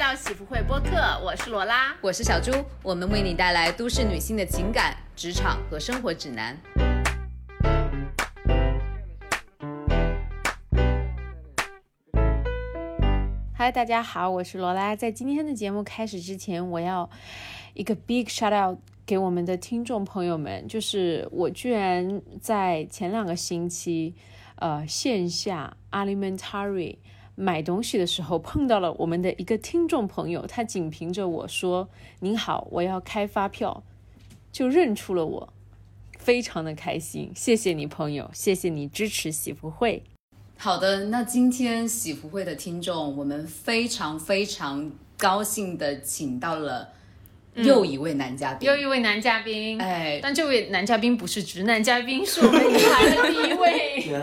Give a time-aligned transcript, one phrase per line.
[0.00, 2.50] 到喜福会播客，我是罗拉，我是小朱，
[2.82, 6.56] 我们为你带来都市女性的情感、职场和生活指南。
[13.52, 14.96] 嗨，大家好，我是罗拉。
[14.96, 17.10] 在今天的节目开始之前，我要
[17.74, 24.14] 一个 big shout out 给我们的听众朋友们，就是我居然在前两个星期，
[24.54, 26.96] 呃，线下 Alimentary。
[27.40, 31.88] 买东西的时候碰到了我们的一个听众朋友，他仅凭着我说
[32.20, 33.82] “您好，我要开发票”，
[34.52, 35.52] 就认出了我，
[36.18, 37.32] 非常的开心。
[37.34, 40.02] 谢谢你，朋友，谢谢你支持喜福会。
[40.58, 46.90] 好的，那今天喜福会的听众，我们非常非常高兴的请到了
[47.54, 49.80] 又一位男嘉宾，又一位男嘉宾。
[49.80, 54.22] 哎，但这位男嘉宾不是直男嘉宾，是我们迎来的第一位。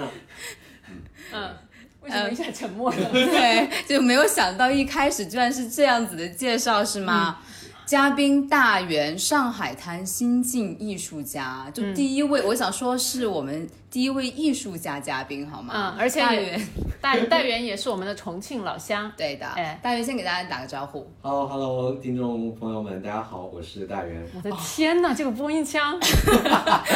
[1.33, 1.57] 嗯。
[2.07, 3.09] 为什么一下沉默了？
[3.11, 7.39] 对，就没有想到一开始居然是这样子的介绍，是吗？
[7.87, 13.65] 嘉宾大元，上海滩新晋艺术家，就第一位，我想说是我们。
[13.89, 15.73] 第一位艺术家嘉宾，好吗？
[15.73, 16.67] 嗯，而且大元，
[16.99, 19.09] 大大元也是我们的重庆老乡。
[19.15, 21.09] 对的，哎，大元先给大家打个招呼。
[21.21, 24.21] Hello，Hello，听众朋友们，大家好，我是大元。
[24.35, 25.97] 我的天哪， 这个播音腔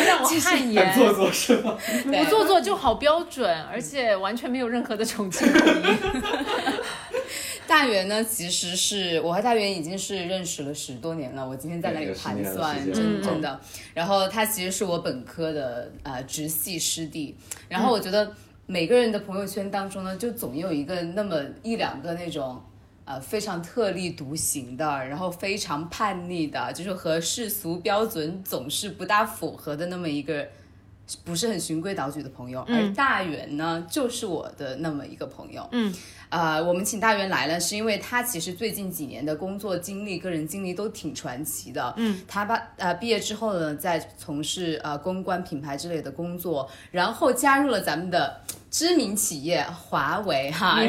[0.06, 0.94] 让我汗颜。
[0.94, 1.78] 做作是吗？
[2.04, 5.84] 不做作就好标准，而且完全没有任何的重庆口音。
[7.72, 11.48] 大元呢，其实是我和大元已经是认识了十多年了。
[11.48, 13.58] 我今天在那里盘算，真真的。
[13.94, 17.34] 然后他其实是我本科的呃直系师弟。
[17.70, 18.30] 然后我觉得
[18.66, 22.62] 每个人的朋友圈当中呢，就总有一个那么一两个那种
[23.06, 30.46] 呃非常特立独行的，然后非常叛逆的，就是和世俗标准总是不大符合的那么一个。
[31.26, 35.68] 不是很循规蹈矩的朋友，而大元呢，就是我的那么一个朋友。
[35.74, 35.94] 嗯，
[36.32, 41.94] 呃，我们请大元来了，是因为他其实最近几年的工作经历、个人经历都挺传奇的。
[41.98, 48.42] 嗯，他把呃毕业之后呢，在从事呃公关、品牌之类的工作，然后加入了咱们的。
[48.72, 50.80] 知名企业华为 哈，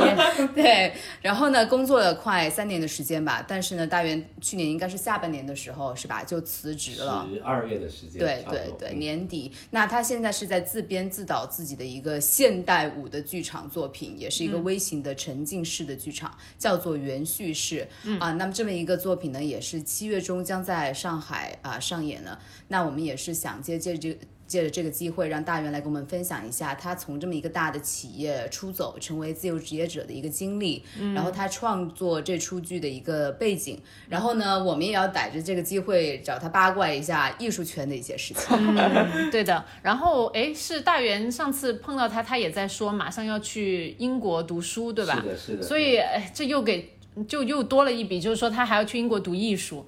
[0.54, 7.28] 对，然后呢，工作了快三年的时间吧，但是呢，大元去年应该是下半年的时候是吧，就辞职了。
[7.30, 8.18] 十二月的时间。
[8.18, 9.52] 对对对，年底。
[9.70, 17.86] 那他现在是在自编自导自己的一个现代舞的剧场作品，也是一个微型的沉浸式的剧场，叫做原叙事。
[18.18, 22.40] 啊，那么这么一个作品呢，也是七月中将在上海啊上演了。
[22.68, 24.18] 那我们也是想借借这。
[24.46, 30.82] 借着这个机会，让大元来跟我们分享一下他从这么一个大的企业出走，成为自由职业者的一个经历，
[31.14, 33.80] 然后他创作这出剧的一个背景。
[34.08, 38.46] 然后呢，我们也要逮着这个机会找他八卦一下艺术圈的一些事情。
[38.50, 39.64] 嗯， 对的。
[39.82, 45.16] 然后，哎，是大元上次碰到他，他也在说马上要去英国读书，对吧？
[45.16, 45.62] 是的，是的。
[45.62, 46.96] 所以，哎，这又给
[47.26, 49.86] 就又多了一笔，就是说他还要去英国读艺术。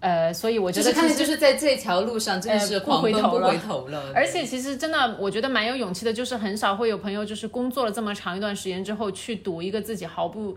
[0.00, 4.12] 呃，所以我觉得他们就是在这条路上真的是不回头了。
[4.14, 10.56] 而且其实真的，我觉得蛮有勇气的，就是很少会有朋友就是工作了这么长一段时间之后去读一个自己毫不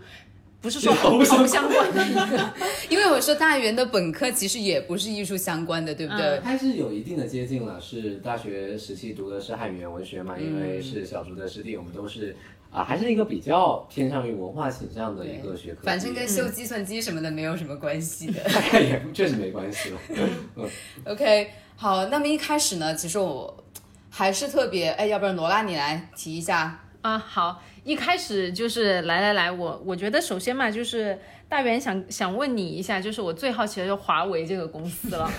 [0.62, 2.54] 不是说毫不相关的一个。
[2.88, 6.40] 因为我说大元的本科其实也不是艺术相关的，对不对？
[6.42, 12.34] 它是有一定的接近了，是大学时期读的是汉语言文学嘛，因为是小竹的师弟，我们都是。
[12.70, 19.98] 啊，还是一个比较偏向于文化倾向的一个学科，反正跟修计算机什么的没有什么关系的，大 概也确实没关系了。
[20.56, 20.66] 嗯
[21.04, 23.62] ，OK，好，那么一开始呢，其实我
[24.08, 27.18] 还是特别，哎，要不然罗拉你来提一下啊？
[27.18, 31.18] 好，一开始就是来来来，我我觉得首先嘛，就是。
[31.52, 35.30] 大元想想问你一下，就是我最好奇的就华为这个公司了，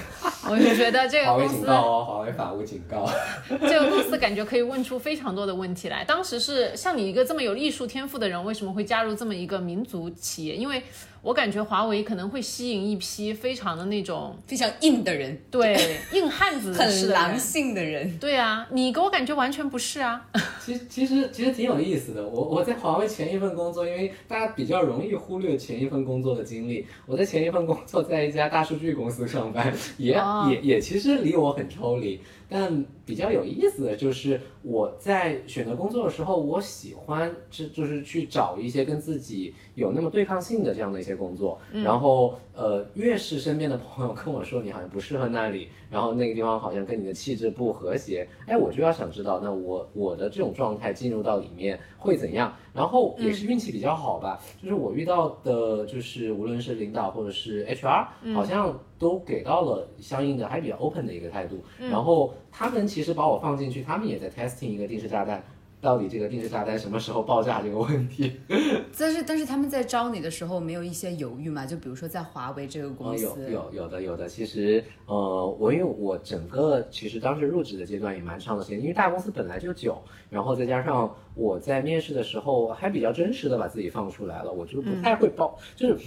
[0.47, 3.09] 我就觉得这个公司，华为法务警告，
[3.50, 6.03] 这个公司感觉可以问出非常多的问题来。
[6.03, 10.56] 当时是像你一个这么有艺术天赋的人，为什么会加入这么一个民族企业？
[10.56, 10.84] 因为
[11.24, 18.19] 我感觉华为可能会吸引一批非常的那种非常硬的人，对，硬汉子， 很狼性的人。
[18.19, 20.24] 对啊，你给我感觉完全不是啊。
[20.63, 22.24] 其实其实其实挺有意思的。
[22.28, 26.86] 我我在华为前一份工作，因为大家比较容易忽略前一份工作的经历。
[27.06, 30.14] 我在前一份工作在一家大数据公司上班，也
[30.50, 32.20] 也也其实离我很抽离。
[32.54, 41.60] 但比较有意思的就是，我在选择工作的时候，我喜欢这就是去找一些跟自己有那么对抗性的这样的一些工作。
[41.84, 52.54] 然后，呃，越是身边的朋友跟我说你好像不适合那里，然后那个地方好像跟你的气质不和谐，哎，我就要想知道，那我我的这种状态进入到里面会怎样？
[52.72, 61.62] 然后也是运气比较好吧，就是我遇到的，就是无论是领导或者是 HR，好像都给到了相应的还比较 open 的一个态度。
[61.78, 65.44] 然后他们其实把我放进去，他们也在 testing 一个定时炸弹。
[65.82, 68.40] 到底这个定时炸弹什么时候爆炸这个问题。
[68.98, 71.66] 但是但是他们在招你的时候没有一些犹豫嘛？
[71.66, 74.26] 就比如说在华为这个公司，有有有的有的。
[74.26, 80.02] 其实呃，我因为我整个其实当时入职的阶段也蛮长的时间，因为大公司本来就久，
[80.33, 85.97] 然后再加上我在面试的时候还比较真实的把自己放出来了，我就不太会包，就是。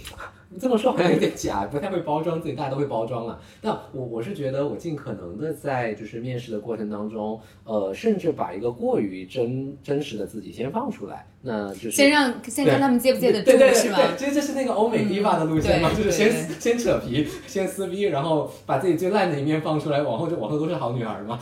[0.49, 3.37] 你这么说好像有点假，不太会包装自己，大家都会包装了。
[3.59, 13.97] 但我我是觉得，我尽可能的在就是面试的过程当中，呃，甚至把一个过于真真实的自己先放出来，那就是先让先看他们接不接得住，是吗？
[14.17, 21.39] 这就是那个欧美低发的路线嘛，就是先先扯皮，先撕逼，然后把自己最烂的一面放出来，往后就往后都是好女孩嘛。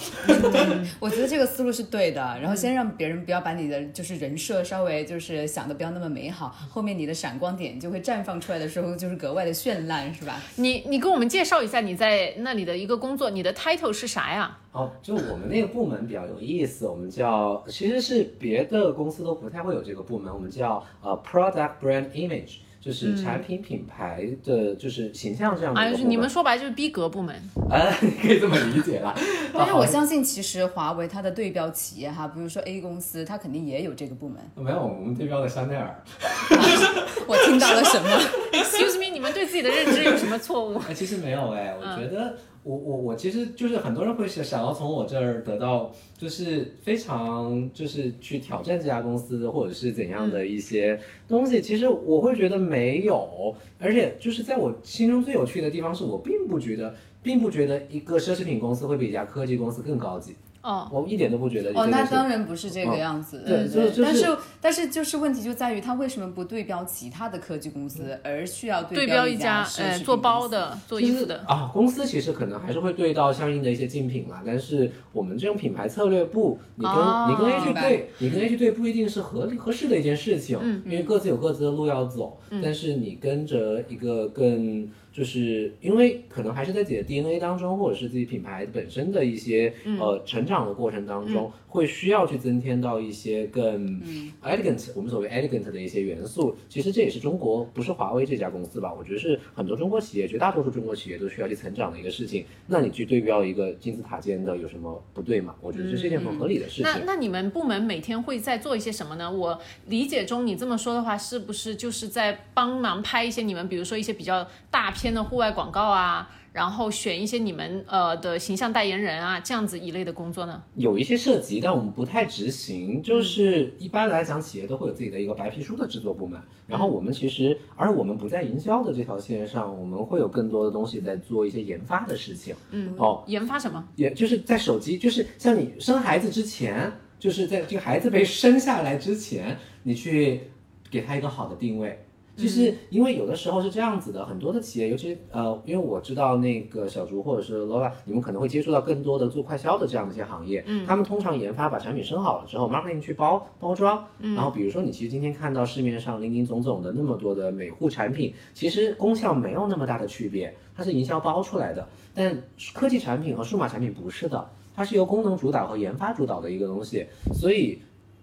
[1.00, 8.96] 我觉得这个思路是对的，然后先让别人不要把你的就是人设稍微就是想的不要那么美好，后面你的闪光点就会绽放出来的时候。
[8.96, 10.42] 就是格外的绚烂，是吧？
[10.56, 14.58] 你你给我们介绍一下你在那里的一个工作，你的 title 是啥呀？
[14.76, 22.58] 哦，就我们那个部门比较有意思，我们叫其实是别的公司都不太会有这个部门，我们叫呃 product brand image。
[22.86, 25.82] 就是产品品牌的就是形象这样的。
[25.82, 27.36] 啊，就是你们说白就是逼格部门。
[27.68, 29.12] 哎， 你可以这么理解啦。
[29.52, 34.38] 但是我相信，其实华为它的对标企业哈，比如说 A 公司，它肯定也有这个部门。
[34.54, 36.04] 没有，我们对标的香奈儿。
[37.26, 38.08] 我听到了什么
[38.54, 40.78] ？Excuse me，你们对自己的认知有什么错误？
[40.88, 42.36] 哎，其实没有哎，我觉得。
[42.66, 60.34] 我我我其实就是很多人会想想要从我这儿得到就是非常就是去挑战这家公司或者是怎样的一些东西，其实我会觉得没有，而且就是在我心中最有趣的地方是我并不觉得，并不觉得一个奢侈品公司会比一家科技公司更高级。
[60.66, 61.72] 哦，我一点都不觉得。
[61.80, 63.44] 哦，那当然不是这个样子。
[63.46, 64.02] 对，就是。
[64.02, 71.70] 但是，但是就是问题就在于，他为什么不对标其他的科技公司，而需要对标一家呃做包的、做衣服的啊？
[71.72, 74.42] 公司其实可能还是会对到相应的一些竞品嘛。
[74.44, 76.94] 但是我们这种品牌策略部，你跟
[77.30, 82.40] 你跟 A 去对，你跟 A 去对不一定是合理合适的一件事情，因为各自有各自的路要走。
[82.64, 84.90] 但是你跟着一个更。
[85.16, 94.02] 就是因为可能还是在自己的 DNA 当中，或者是自己品牌本身的一些呃成长的过程当中，会需要去增添到一些更
[94.44, 96.54] elegant，我们所谓 elegant 的一些元素。
[96.68, 98.94] 其实这也是中国不是华为这家公司吧？
[98.94, 102.46] 我觉得是很多中国企业，绝大多数中国企业都需要去成长的一个事情。
[102.68, 105.56] 那你去对标一个金字塔尖的有什么不对吗？
[105.62, 106.84] 我觉得这是一件很合理的事情。
[106.84, 109.32] 那那你们部门每天会在做一些什么呢？
[109.32, 109.58] 我
[109.88, 115.05] 理解中你这么说的话，是不是就是在帮忙拍一些你们比如说一些比较大片？
[115.14, 120.64] 的户外广告啊，然后选一些你们呃的形象代言人啊，这样子一类的工作呢？
[120.76, 123.02] 有一些涉及，但我们不太执行。
[123.02, 126.40] 就是一般来讲，企业都会有自己的一个白皮书的制作部门。
[126.68, 132.56] 然后我们其实，而我们不在营销的这条线上，我们会有更多的东西在做一些研发的事情。
[132.72, 133.88] 嗯，哦，研发什么？
[133.96, 140.42] 也就是在手机，就是像你生孩子之前，就是在这个孩子被生下来之前，你去
[140.90, 142.05] 给他一个好的定位。
[142.38, 162.44] 其实，因为有的时候是这样子的，很多的企业，尤其呃，因为我知道那个小竹或者是 Lola，你们可能会接触到更多的做快销的这样的一些行业，嗯，他们通常研发把产品生好了之后，marketing 去包包装，嗯，然后比如说你其实今天看到市面上林林总总的那么多的美护产品，其实功效没有那么大的区别，它是营销包出来的，但
[162.74, 167.80] 科技产品和数码产品不是的，它是由功能主导和研发主导的一个东西，所以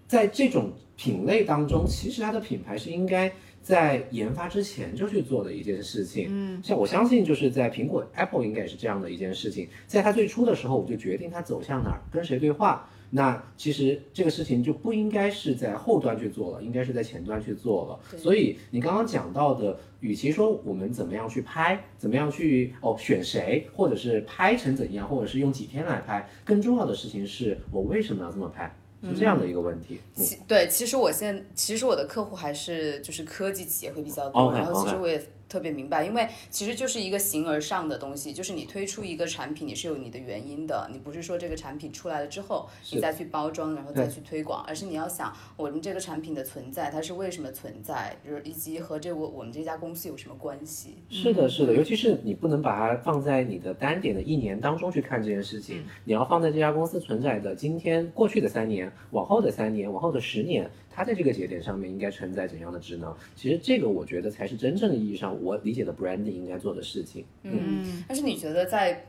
[0.07, 3.33] 在这种品类当中，其实它的品牌是应该。
[3.63, 18.17] 在研发之前就去做的一件事情，嗯，像我相信就是在苹果 Apple 应该也是这样的一件事情，在它最初的时候我就决定它走向哪儿，跟谁对话，那其实这个事情就不应该是在后端去做了，应该是在前端去做了。
[18.17, 28.75] 所以你刚刚讲到的，与其说我们怎么样去拍，怎么样去哦选谁，或者是拍成怎样，或者是用几天来拍，更重要的事情是我为什么要这么拍。
[29.03, 29.99] 是这样的一个问题。
[30.15, 35.21] 其对，其实我现其实我的客户还是就是科技企业会比较多，然后其实我也。
[35.53, 50.95] 特别明白，因为其实就是一个形而上的东西，就是你推出一个产品，你是有你的原因的，你不是说这个产品出来了之后，你再去包装，然后再去推广，而是你要想我们这个产品的存在，它是为什么存在，就是以及和这我我们这家公司有什么关系。
[51.11, 60.67] 是的，是的，尤其是你不能把它放在你的单点的一年当中去看这件事情，你要放在这家公司存在的今天、过去的三年、往后的三年、往后的十年。
[60.95, 63.13] 它在这个节点上面应该承载怎样的职能？
[63.35, 67.25] 其实这个我觉得才是真正的意义上我理解的 branding 应该做的事情。
[67.41, 69.05] 嗯，但是你觉得在，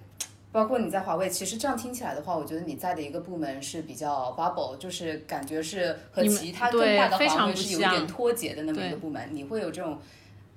[0.50, 9.28] 包括你在华为，其实这样听起来的话，我觉得你在的一个部门是比较 bubble，就是感觉是和其他更大的华为是有点脱节的那么一个部门。
[9.32, 9.98] 你会有这种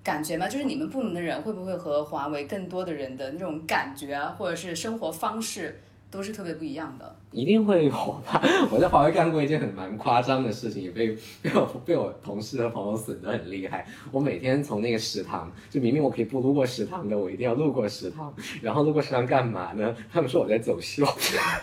[0.04, 0.48] 感觉吗？
[0.48, 7.16] 就是你们部门的人会不会和华为更多的人的那种感觉啊，或者是生活方式都是特别不一样的？
[7.32, 8.42] 一定会有吧。
[8.72, 11.10] 我在华为干过一件很蛮夸张的事情，也被
[11.42, 13.86] 被我 被我同事和朋友损得很厉害。
[14.12, 18.34] 我每天从那个食堂，就明明我可以不路过食堂的，我一定要路过食堂。
[18.62, 19.96] 然后路过食堂干嘛呢？
[20.12, 21.06] 他们说我在走秀，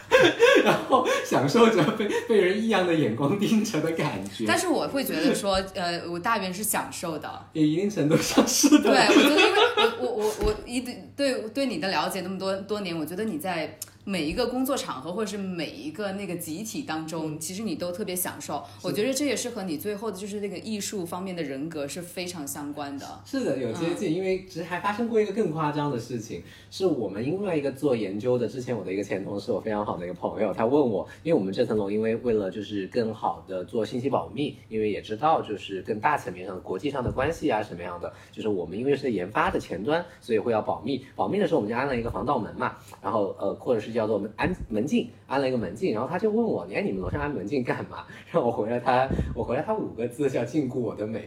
[0.63, 4.45] 然后享受着被被人异样的眼光盯着的感觉。
[4.47, 8.91] 但是我会觉得说，呃，我大元是享受的，也一定程度上是的。
[8.91, 9.63] 对，我觉得因为
[9.99, 13.77] 我我我我一对对对你的了解那么多多年，我觉得你在。
[14.07, 18.63] 每一个工作场合，或者是每一个那个集体当中，其实你都特别享受。
[18.83, 23.07] 我觉得这也是和你最后的就是那个艺术方面的人格是非常相关的。
[23.25, 41.03] 是的，有接近，因为其实还发生过一个更夸张的事情，是我们另外一个做研究的，之前我的一个前同事，我非常好的一个朋友，他问我，因为我们这层楼因为为了就是更好的做信息保密，因为也知道就是更大层面上国际上的关系啊什么样的，就是我们因为是研发的前端，所以会要保密。
[41.17, 43.94] 保密的时候，我们就安了一个防盗门嘛，然后呃，或者是。
[43.95, 48.05] 叫做门安门禁，安了一个门禁，然后他就问我，你看你们楼上安门禁干嘛？
[48.31, 51.27] 让我回了他，我回了他五个字叫禁锢我的美，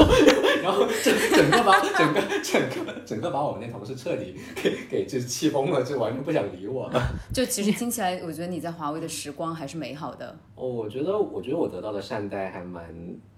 [0.62, 7.00] 然后整整个把整个整个整个把我们那同事彻底给给就是气疯了，就完全不想理我了。
[7.32, 10.36] 就其实听起来，我觉得你在华为的时光还是美好的。
[10.56, 12.84] 哦，我觉得我觉得我得到的善待还蛮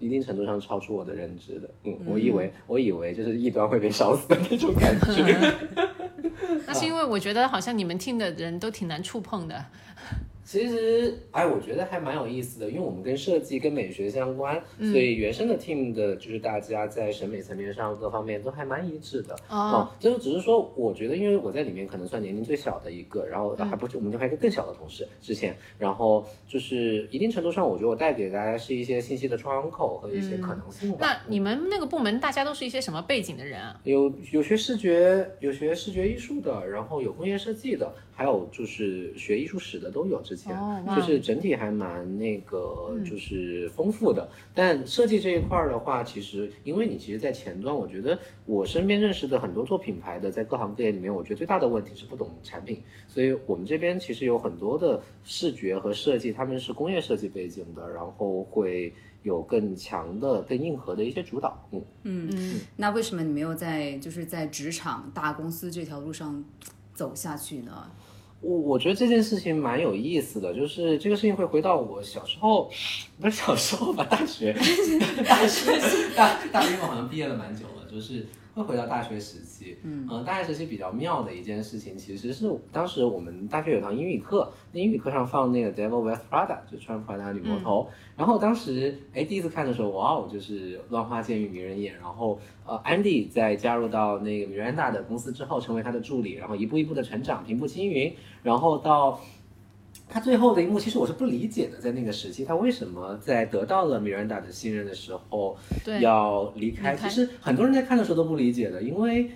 [0.00, 1.70] 一定程度上超出我的认知的。
[1.84, 5.91] 嗯，我以为我以为就是异端会被烧死的那种感觉。
[6.66, 9.64] 那是因为我觉得好像你们听的人都挺难触碰的。
[10.52, 19.34] 其实，哎，我觉得还蛮有意思的，因为我们跟设计、跟美学相关，所以原生的 team 的就是大家在审美层面上各方面都还蛮一致的。
[19.48, 30.94] 哦，就只是说，我觉得因为我在里面可能算年龄最小的一个，然后还不是，我们就还有一个更小的同事之前，然后就是一定程度上，我觉得我带给大家是一些信息的窗口和一些可能性。
[31.00, 33.80] 那你们那个部门大家都是一些什么背景的人啊？
[33.84, 37.90] 有有学视觉，有学视觉艺术的，然后有工业设计的。
[38.14, 40.54] 还有就是学艺术史的都有，之前
[40.94, 44.28] 就是整体还蛮那个，就是丰富的。
[44.54, 52.82] 但设计这一块儿的话，其实因为你其实，在前端，我觉得我身边认识的很多做品牌的，在各行各业里面，我觉得最大的问题是不懂产品。
[53.08, 58.92] 所以我们这边其实有很多的视觉和设计，他们是工业设计背景的，然后会
[59.22, 61.66] 有更强的、更硬核的一些主导。
[61.72, 62.60] 嗯嗯嗯。
[62.76, 66.44] 那为什么你没有在就是在职场大公司这条路上
[66.94, 67.90] 走下去呢？
[68.40, 72.68] 我我觉得这件事情蛮有意思的，就是这个事情会回到我小时候，
[73.20, 74.52] 不是小时候吧，大学，
[75.28, 75.78] 大学
[76.16, 78.26] 大大学我好像毕业了蛮久了，就是。
[78.54, 99.20] 会回到大学时期，嗯，大学时期比较妙的一件事情，其实是当时我们大学有堂英语课，那英语课上放那个 Devil Wears Prada，就穿 Prada 女魔头，然后当时哎第一次看的时候，哇哦，就是乱花渐欲迷人眼，然后呃 Andy 在加入到那个 Miranda 的公司之后，成为他的助理，然后一步一步的成长，平步青云，然后到。
[100.12, 105.56] 他最后的一幕，其实我是不理解的，在那个时期，他为什么在得到了米兰达的信任的时候
[106.00, 106.94] 要离开？
[106.94, 109.30] 其实很多人在看的时候都不理解的，因为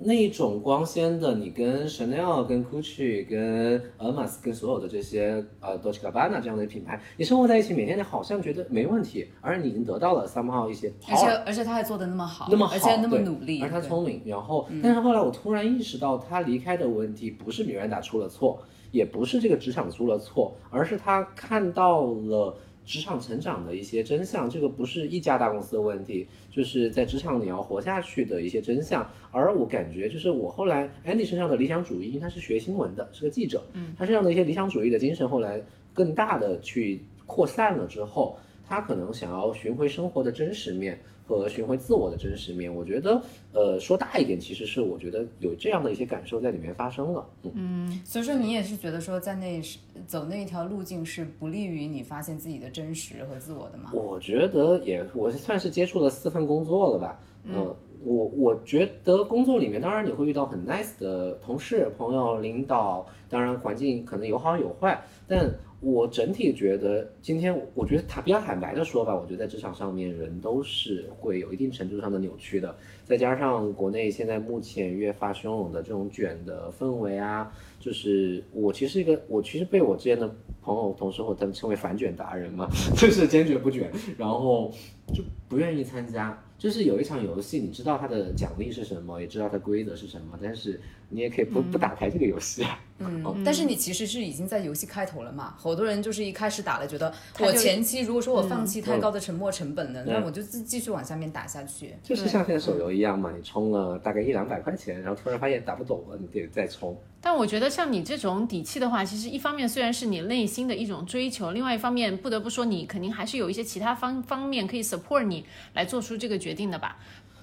[0.00, 14.22] 那种光鲜的，你跟 Chanel、跟 Gucci、跟 Hermes、跟所有的这些呃 Dolce Gabbana 这样的品牌，你生活在一起，每天你好像觉得没问题，而你已经得到了 somehow 一些，而且而且他还做的那么好，那么好，而且那么努力，而他聪明。
[14.26, 18.62] 然后，但是后来我突然意识到，他离开的问题不是米兰达出了错。
[18.90, 24.48] 也不是这个职场出了错，而是他看到了职场成长的一些真相。
[24.48, 29.08] 这个不是一家大公司的问题，就是在职场你要活下去的一些真相。
[29.30, 40.98] 而我感觉，就是我后来 Andy 身上的理想主义，因为他是学新闻的，是个记者，嗯，他身上的一些理想主义的精神，后来更大的去扩散了之后，他可能想要寻回生活的真实面。
[41.36, 43.20] 和寻回自我的真实面，我觉得，
[43.52, 47.28] 呃，说大一点，其实是我觉得有这样的一些感受在里面发生了。
[47.52, 49.60] 嗯，所以说你也是觉得说，在那
[50.06, 53.90] 走那一条路径是不利于你发现自己的真实和自我的吗？
[53.92, 57.20] 我觉得也，我算是接触了四份工作了吧。
[57.44, 65.50] 嗯，我我觉得工作里面，当然你会遇到很 nice 的同事、朋友、领导，当然环境可能有好有坏，但。
[65.80, 80.28] 我整体觉得，今天我觉得他比较坦白的说吧，我觉得在职场上面人都是会有一定程度上的扭曲的，再加上国内现在目前越发汹涌的这种卷的氛围啊，就是我其实一个，我其实被我之前的
[80.60, 82.68] 朋友同事或他们称为反卷达人嘛，
[82.98, 84.72] 就是坚决不卷，然后
[85.14, 86.42] 就不愿意参加。
[86.58, 92.66] 就是有一场游戏，你知道它的奖励是什么，也知道它规则是什么，但是你也可以不不打开这个游戏。
[93.00, 95.54] 嗯， 但是你其实是已经在游戏开头了嘛？
[95.56, 101.94] 好多人就是一开始打了，觉得我前期如果说我放弃太嗯高的沉没成本了，那我就继继续往下面打下去。
[102.02, 106.96] 就是像现在手游一样嘛，你充了大概一两百块钱，然后突然发现打不懂了，你得再充。
[107.20, 116.98] 但我觉得像你这种底气的话，其实一方面虽然是你内心的一种追求，另外一方面不得不说你肯定还是有一些其他方方面可以 support 你来做出这个决定的吧。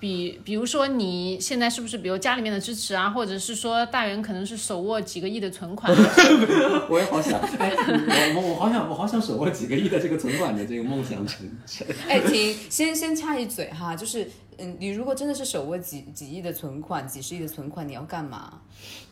[0.06, 5.92] 比比如说你现在是不是比如家里面的支持啊，或者是说大元可能是手握几个亿的存款，
[6.88, 11.88] 我也好想，哎，我我我好想，我好想手握几个亿的这个存款的这个梦想成真。
[12.08, 18.62] 哎，停，先先插一嘴哈，就是嗯，你如果真的是手握几几亿的存款、几十亿的存款，你要干嘛？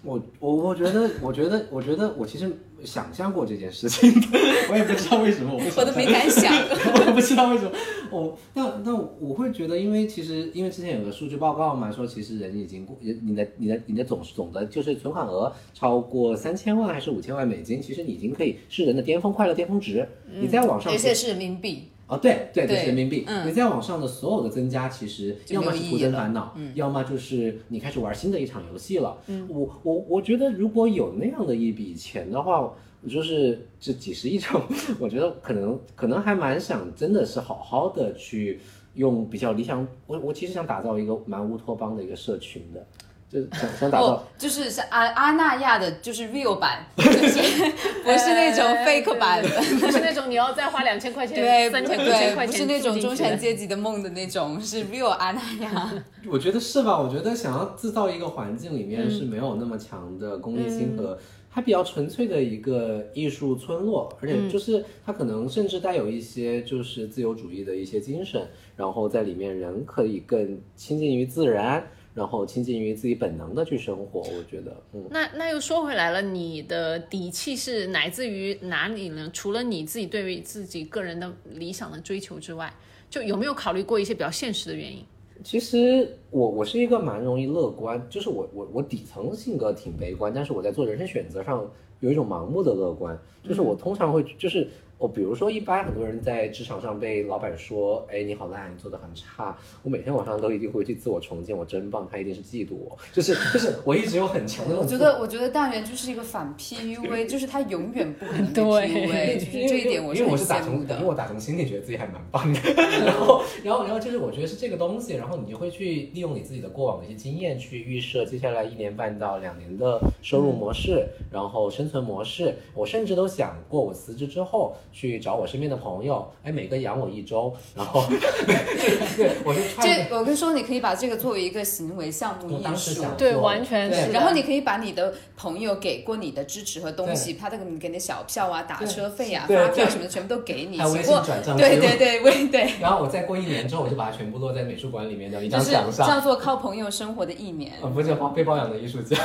[0.04, 6.54] 我我我觉得，我觉得，我觉得我其实想象过这件事情的，我也不知道为什么我我都没敢想。
[6.54, 7.72] 我也不知道为什么。
[8.12, 20.08] 我 那那我会觉得，因为其实因为之前有个数据报告嘛，说其实人已经过你的你的你的总总的就是存款额超过三千万还是五千万美金，其实你已经可以是人的巅峰快乐巅峰值。
[20.40, 21.90] 你再往上而且是人民币。
[22.08, 23.24] 哦，对对，这对是人民币。
[23.28, 29.18] 嗯你再往上的所有的增加，其实要么是徒增烦恼，要么就是你开始玩新的一场游戏了。
[29.28, 32.72] 嗯，我我我觉得如果有那样的一笔钱的话，
[33.08, 34.62] 就是这几十亿这种，
[35.00, 38.60] 我觉得可能可能还蛮想，真的是好好的去
[38.96, 39.86] 用比较理想。
[40.06, 42.86] 我我其实想打造一个蛮乌托邦的一个社群的，
[43.34, 44.06] 就是想想打造。
[44.06, 47.72] 哦，就是像阿阿那亚的，就是 real 版，就 是
[48.04, 49.50] 不是那种 fake 版的。
[49.80, 51.98] 不是那种你要再花两千块钱、对，三千、
[52.36, 55.92] 块钱不是那种中产阶级的梦的那种， 是 real 阿那亚。
[56.30, 57.02] 我觉得是吧？
[57.02, 61.18] 我觉得想要制造一个环境里面是没有那么强的功利心和，
[61.54, 68.48] 它比较纯粹的一个艺术村落，而且就是它可能甚至带有一些就是自由主义的一些精神，
[68.78, 74.20] 然后在里面人可以更亲近于自然，然后亲近于自己本能的去生活。
[74.22, 75.03] 我觉得，嗯。
[75.10, 79.29] 那那又说回来了，你的底气是来自于哪里呢？
[79.34, 82.74] 除了你自己对于自己个人的理想的追求之外，
[83.10, 85.03] 就有没有考虑过一些比较现实的原因？
[85.43, 111.04] 其实我我是一个蛮容易乐观，就是我我我底层性格挺悲观，但是我在做人生选择上有一种盲目的乐观，就是我通常会就是我比如说一般很多人在职场上被老板说，哎你好烂，你做的很差，我每天晚上都一定会去自我重建，我真棒，他一定是嫉妒我，就是就是我一直有很强的我觉得，我觉得大元就是一个反 PUA， 就是他永远不可能 对 PUA，就是这一点我因为我是打从，因为。
[111.04, 112.60] 我打从心里觉得自己还蛮棒的，
[113.06, 122.56] 然后，然后，然后就是我觉得是这个东西，然后你就会去利用你自己的过往的一些经验去预设接下来一年半到两年的收入模式，然后生存模式。
[122.74, 128.04] 我甚至都想过，我辞职之后去找我身边的朋友，哎，每个养我一周，然后，
[129.17, 129.62] 对，我就。
[129.82, 132.63] 这我跟你说，你可以把这个作为一个行为项目艺术。
[132.63, 134.12] 当时想对，完全是。
[134.12, 140.80] 然后你可以把你的朋友给过你的支持和东西，他这个给你的小票啊、打车费啊、发票什么的，全部都给你。
[140.80, 146.08] 微信转账对对对，微对，然后我再过一年之后，我就把它全部落在美术馆里面的一就是张墙上。
[146.08, 147.74] 叫做靠朋友生活的一年。
[147.82, 149.17] 呃，不是包被包养的艺术家，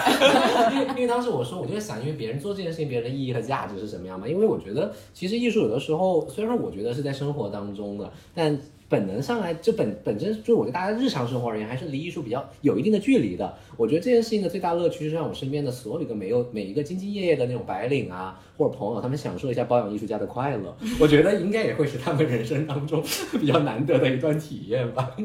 [0.73, 4.27] 因 为因为当时我说，我就在想，因为别人做这件事情，别人的意义和价值是什么样嘛？
[4.27, 8.57] 因为我觉得，其实艺艺术有的时候，虽然说我觉得是在生活当中的，但
[8.87, 13.55] 本能上来，就本本身就我觉得大家日常生活而言，还是离艺术比较有一定的距离的。
[13.77, 20.77] 我觉得这件事情的最大乐趣，就是让我身边的所有一个没有每一个兢兢业业的那种白领啊，或者朋友，他们享受一下包养艺术家的快乐。
[21.01, 23.03] 我觉得应该也会是他们人生当中
[23.39, 25.17] 比较难得的一段体验吧。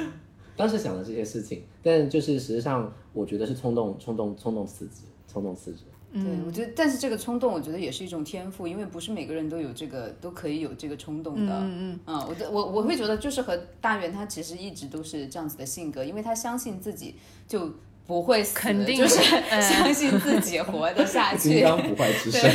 [0.56, 5.84] 当时想的这些事情，但就是实际上，我觉得是冲动、冲动、冲动辞职、冲动辞职。
[6.12, 11.52] 对，我觉得，但是这个冲动，我觉得也是一种天赋，因为不是每个人都有这个，都可以有这个冲动的。
[11.60, 17.14] 嗯嗯我的我我会觉得，就是和大元他其实一直都是这样子的性格，因为他相信自己
[17.46, 17.72] 就
[18.08, 19.20] 不会死，肯定就是
[19.50, 21.50] 嗯相信自己活得下 去。
[21.50, 22.50] 金刚不坏之身。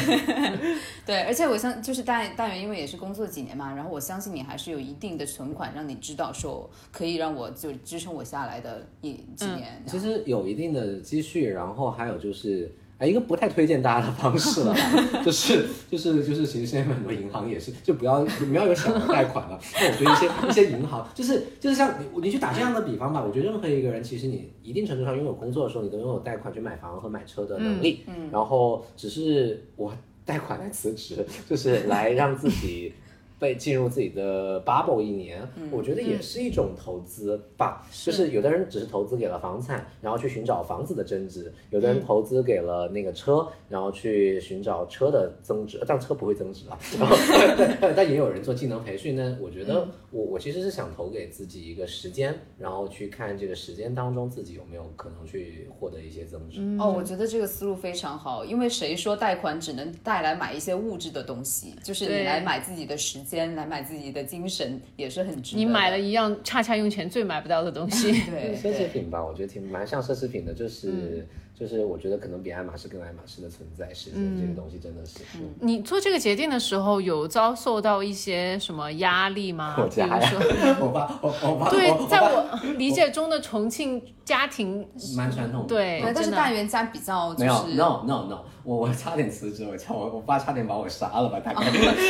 [1.05, 9.81] 对，而且我相就是大大元，因为也是工作几年嘛，然后我相信你还是有一定的存款，让你知道说可以让我就支撑我下来的一几年。
[9.87, 12.69] 其实有一定的积蓄，然后还有就是。
[12.97, 19.59] 哎，一个不太推荐大家的方式了吧，就是就是就是，其实现在很多银行也是，就不要不要有小额贷款了。
[19.73, 28.03] 那我觉得一些一些银行，就是就是像你你去打这样的比方吧，我觉得任何一个人，其实你一定程度上拥有工作的时候，你都拥有贷款去买房和买车的能力。
[28.07, 32.93] 嗯，然后只是我贷款来辞职，就是来让自己
[33.39, 37.85] 被进入自己的 bubble 一年，我觉得也是一种投资吧。
[37.91, 45.81] 就是有的人只是投资给了房产，然后去寻找房子的增值；有的人投资给了那个车，然后去寻找车的增值。
[45.87, 46.77] 但车不会增值啊。
[46.99, 47.15] 然后，
[47.95, 49.37] 但也有人做技能培训呢。
[49.41, 56.61] 我觉得我我其实是想投给自己一个时间，然后去看这个时间当中自己有没有可能去获得一些增值。
[56.79, 61.75] 哦，我觉得这个思路非常好，因为谁说贷款只能带来买一些物质的东西？
[61.83, 65.57] 就是你来买自己的时间，来买自己的精神，也是很值。
[65.57, 71.27] 你买了一样恰恰用钱最买不到的东西， 对，奢侈品吧，我觉得挺蛮像奢侈品的，就是。
[71.57, 75.19] 就是我觉得可能比爱马仕更爱马仕的存在，时间这个东西真的是。
[75.61, 79.75] 你做这个决定的时候有遭受到一些什么压力吗？
[79.79, 80.05] 我家，
[80.81, 81.69] 我爸，我我爸。
[81.69, 82.45] 对，在我
[82.77, 85.67] 理解中的重庆家庭蛮传统的。
[85.67, 91.65] 对，但是大元家比较没有，no no no，我我差点辞职，我差我我爸差点把我杀了吧，大概。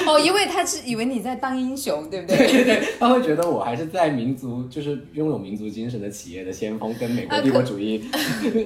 [0.08, 2.38] 哦，因为他是以为你在当英雄，对不对？
[2.50, 8.04] 对对对，他会觉得我还是在民族，就是拥有民族精神的企业的先锋，跟美国帝国主义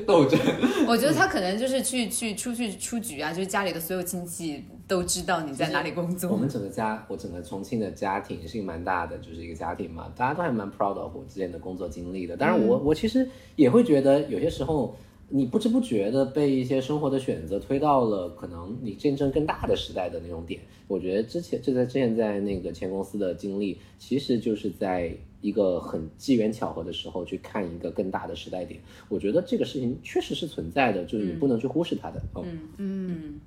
[0.07, 0.39] 斗争。
[0.87, 6.31] 我觉得他可能就是去去出去出局啊，就是家里的所有亲戚都知道你在哪里工作。
[6.31, 12.37] 我们整个家，我整个重庆的家庭是一个蛮大的，就是一个家庭嘛，大家都还蛮 proud of 我之前的工作经历的。
[12.37, 14.95] 当然，我我其实也会觉得有些时候。
[15.31, 20.59] 你不知不觉的被一些生活的选择推到了可能你见证更大的时代的那种点。
[20.87, 28.79] 我觉得之前就在之前在那个前公司的经历，其实就是在一个很机缘巧合的时候去看一个更大的时代点。
[29.07, 32.21] 我觉得这个事情确实是存在的，就是你不能去忽视它的。
[32.35, 33.39] 嗯嗯。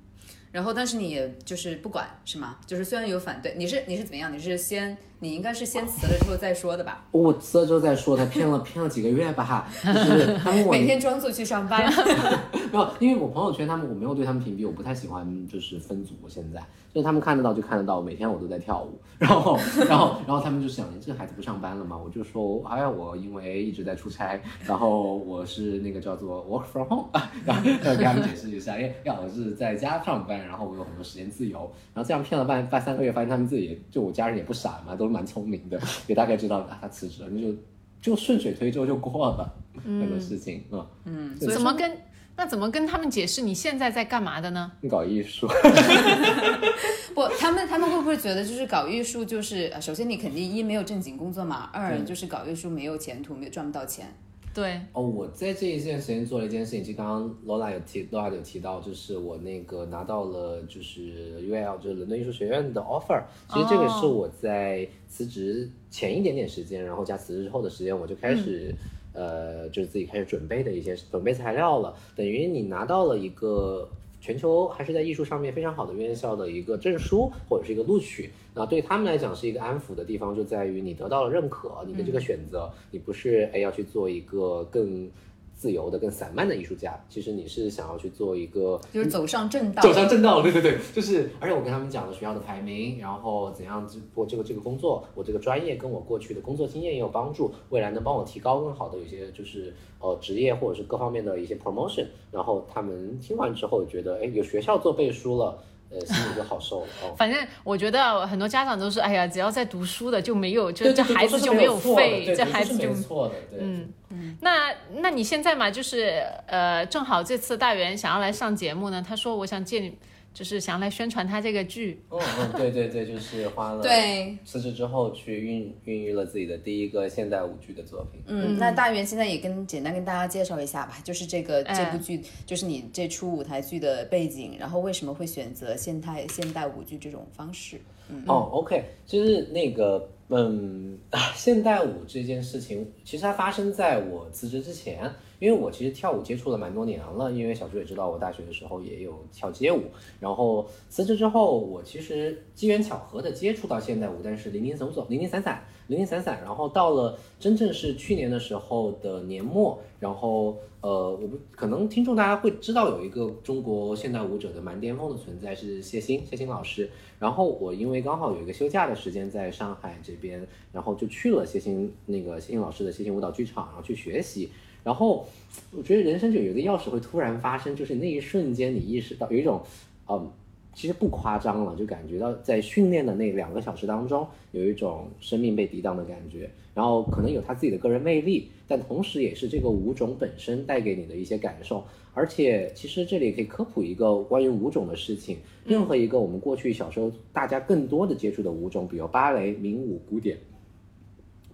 [0.51, 2.59] 然后，但是你就是不管是吗？
[2.67, 4.31] 就是虽然有反对，你是你是怎么样？
[4.31, 7.05] 你是先你应该是先辞了之后再说的吧？
[7.11, 11.81] 我辞了之后再说，他骗了骗了几个月吧，就是 他问我每天装作去上班。
[12.73, 16.15] 没有，因为我朋友圈他们我没有对他们屏蔽，我不太喜欢就是分组。
[16.27, 16.59] 现在
[16.93, 18.99] 就是他们看得到就看得到，每天我都在跳舞。
[19.17, 19.57] 然后
[19.87, 21.97] 然后然后他们就想，这个孩子不上班了嘛？
[21.97, 27.09] 我就说，哎呀，我因为一直在出差，然后我是那个叫做 work from home，
[27.45, 30.33] 然后要给他们解释一下，因为要我是在家上班。
[30.45, 31.59] 然后我有很多时间自由，
[31.93, 37.55] 然后这样骗了半半三个月，发现他们自己就我家人也不傻嘛，都蛮聪明的， 也大概知道啊他辞职了，那就
[38.01, 39.53] 就顺水推舟就过了
[39.85, 40.85] 那个事情啊。
[41.05, 41.97] 嗯，怎么跟
[42.35, 44.71] 那怎么跟他们解释你现在在干嘛的呢？
[44.89, 45.47] 搞艺术。
[47.13, 54.11] 不，他们他们会不会觉得就是搞艺术就是首先你肯定一没有正经工作嘛，二就是搞艺术没有前途，没有赚不到钱。
[54.53, 63.23] 对哦，我在这一段时间做了一件事情，就刚刚 Lola 有提，Lola 有提到，就是我那个拿到了就是 UL 就是伦敦艺术学院的 offer。
[63.49, 68.73] 其实这个是我在辞职前一点点时间，然后加辞职之后的时间，我就开始
[69.13, 71.95] 呃，就是自己开始准备的一些准备材料了。
[72.15, 73.89] 等于你拿到了一个。
[74.23, 85.09] 全球还是在艺术上面非常好的院校的一个证书或者是一个录取，那对他们来讲是一个安抚的地方，就在于你得到了认可，你的这个选择，你不是哎要去做一个更。
[85.55, 105.57] 自由的、更散漫的艺术家，其实你是想要去做一个，就是走上正道，走上正道，对对对，就是，而且我跟他们讲了学校的排名，然后怎样做这个这个工作，我这个专业跟我过去的工作经验也有帮助，未来能帮我提高更好的有些就是呃职业或者是各方面的一些 promotion，然后他们听完之后觉得，哎，有学校做背书了。
[105.93, 106.87] 呃，心里就好受了。
[107.15, 113.35] 反正我觉得很多家长都是，哎呀，只要在读书的就没有，就这孩子就没有废，这孩子就错的。
[113.59, 114.37] 嗯嗯。
[114.41, 119.97] 那那你现在嘛，就是呃，正好这次大元想要来上节目呢，他说我想借你。
[120.33, 128.21] 就是想来宣传他这个剧，嗯嗯，对对对，就是花了对辞职之后去孕孕育了自己的第一个现代舞剧的作品。
[128.25, 137.79] 嗯，那大元现在也跟简单跟大家介绍一下吧，就是这个这部剧，就是你这出舞台剧的背景，然后为什么会选择现代现代舞剧这种方式？
[138.09, 140.09] 嗯，哦，OK，就是那个。
[140.29, 140.97] 嗯，
[141.35, 145.07] 现代舞这件事情，其实它发生在我辞职之前，
[145.43, 149.81] 因为我其实跳舞接触了蛮多年了，因为小朱也知道，我大学的时候也有跳街舞，
[150.21, 155.61] 然后辞职之后，我其实机缘巧合的接触到现代舞，但是零零总总，零零散散。
[155.87, 166.89] 零零散散，然后到了真正是去年的时候的年末，然后呃，我不可能听众大家会知道有一个中国现代舞者的蛮巅峰的存在是谢欣，谢欣老师。
[167.19, 174.49] 然后我因为刚好有一个休假的时间在上海这边，然后就去了谢欣那个谢欣老师的谢欣舞蹈剧场，然后去学习。
[174.83, 175.27] 然后
[175.71, 179.61] 我觉得人生就有一个钥匙会突然发生，就是那一瞬间你意识到有一种，
[180.07, 180.31] 嗯。
[180.75, 191.83] 其实不夸张了，就感觉到在训练的那两个小时当中，有一种生命被抵挡的感觉，然后可能有他自己的个人魅力，但同时也是这个舞种本身带给你的一些感受。
[192.15, 200.39] 而且，其实这里可以科普一个关于舞种的事情，任何一个我们过去小时候大家更多的接触的舞种，比如芭蕾、民舞、古典。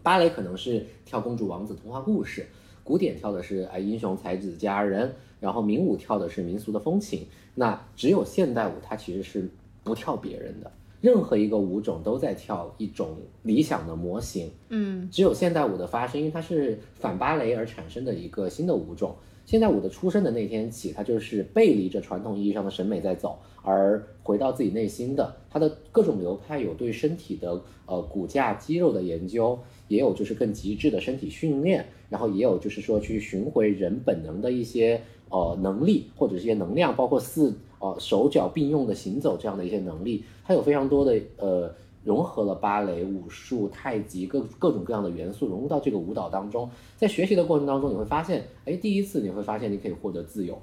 [0.01, 2.47] 芭蕾可能是跳公主、王子、童话故事，
[2.89, 7.27] 古典跳的是哎英雄才子佳人，然后民舞跳的是民俗的风情。
[7.53, 9.47] 那只有现代舞，它其实是
[9.83, 10.71] 不跳别人的。
[10.99, 14.49] 任何一个舞种都在跳一种理想的模型。
[14.69, 19.13] 嗯，只有现代舞的发生，因为它是反芭蕾而产生的一个新的舞种。
[19.45, 25.35] 现代舞的出生的那天起，它就是背离着传统意义上的审美在走，而回到自己内心的。
[25.51, 41.73] 它的各种流派有对身体的呃骨架肌肉的研究，也有就是更极致的身体训练，然后也有就是说去寻回人本能的一些呃能力或者一些能量，包括四呃手脚并用的行走这样的一些能力，它有非常多的呃。
[42.01, 50.57] 融合了芭蕾、武术、太极各各种各样的元素融入到这个舞蹈当中，在学习的过程当中，你会发现，哎，第一次你会发现你可以获得自由，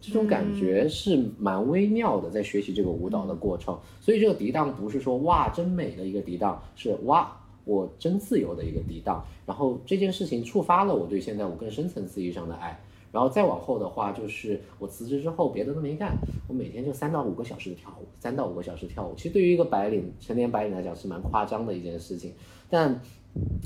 [0.00, 3.78] 这种感觉是蛮微妙的，在学习这个舞蹈的过程。
[4.00, 7.39] 所以这个涤荡不是说哇真美的一个涤荡，是哇
[7.70, 9.24] 我真自由的一个涤荡。
[9.46, 12.76] 然后这件事情触发了我对现在我更深层次意义上的爱。
[13.12, 19.14] 然后再往后的话，就是我辞职之后，别的都没干，我每天就三到五个小时的跳舞，三到五个小时跳舞。
[19.16, 22.32] 其实对于一个白领，成年白领来讲是蛮夸张的一件事情，
[22.68, 23.00] 但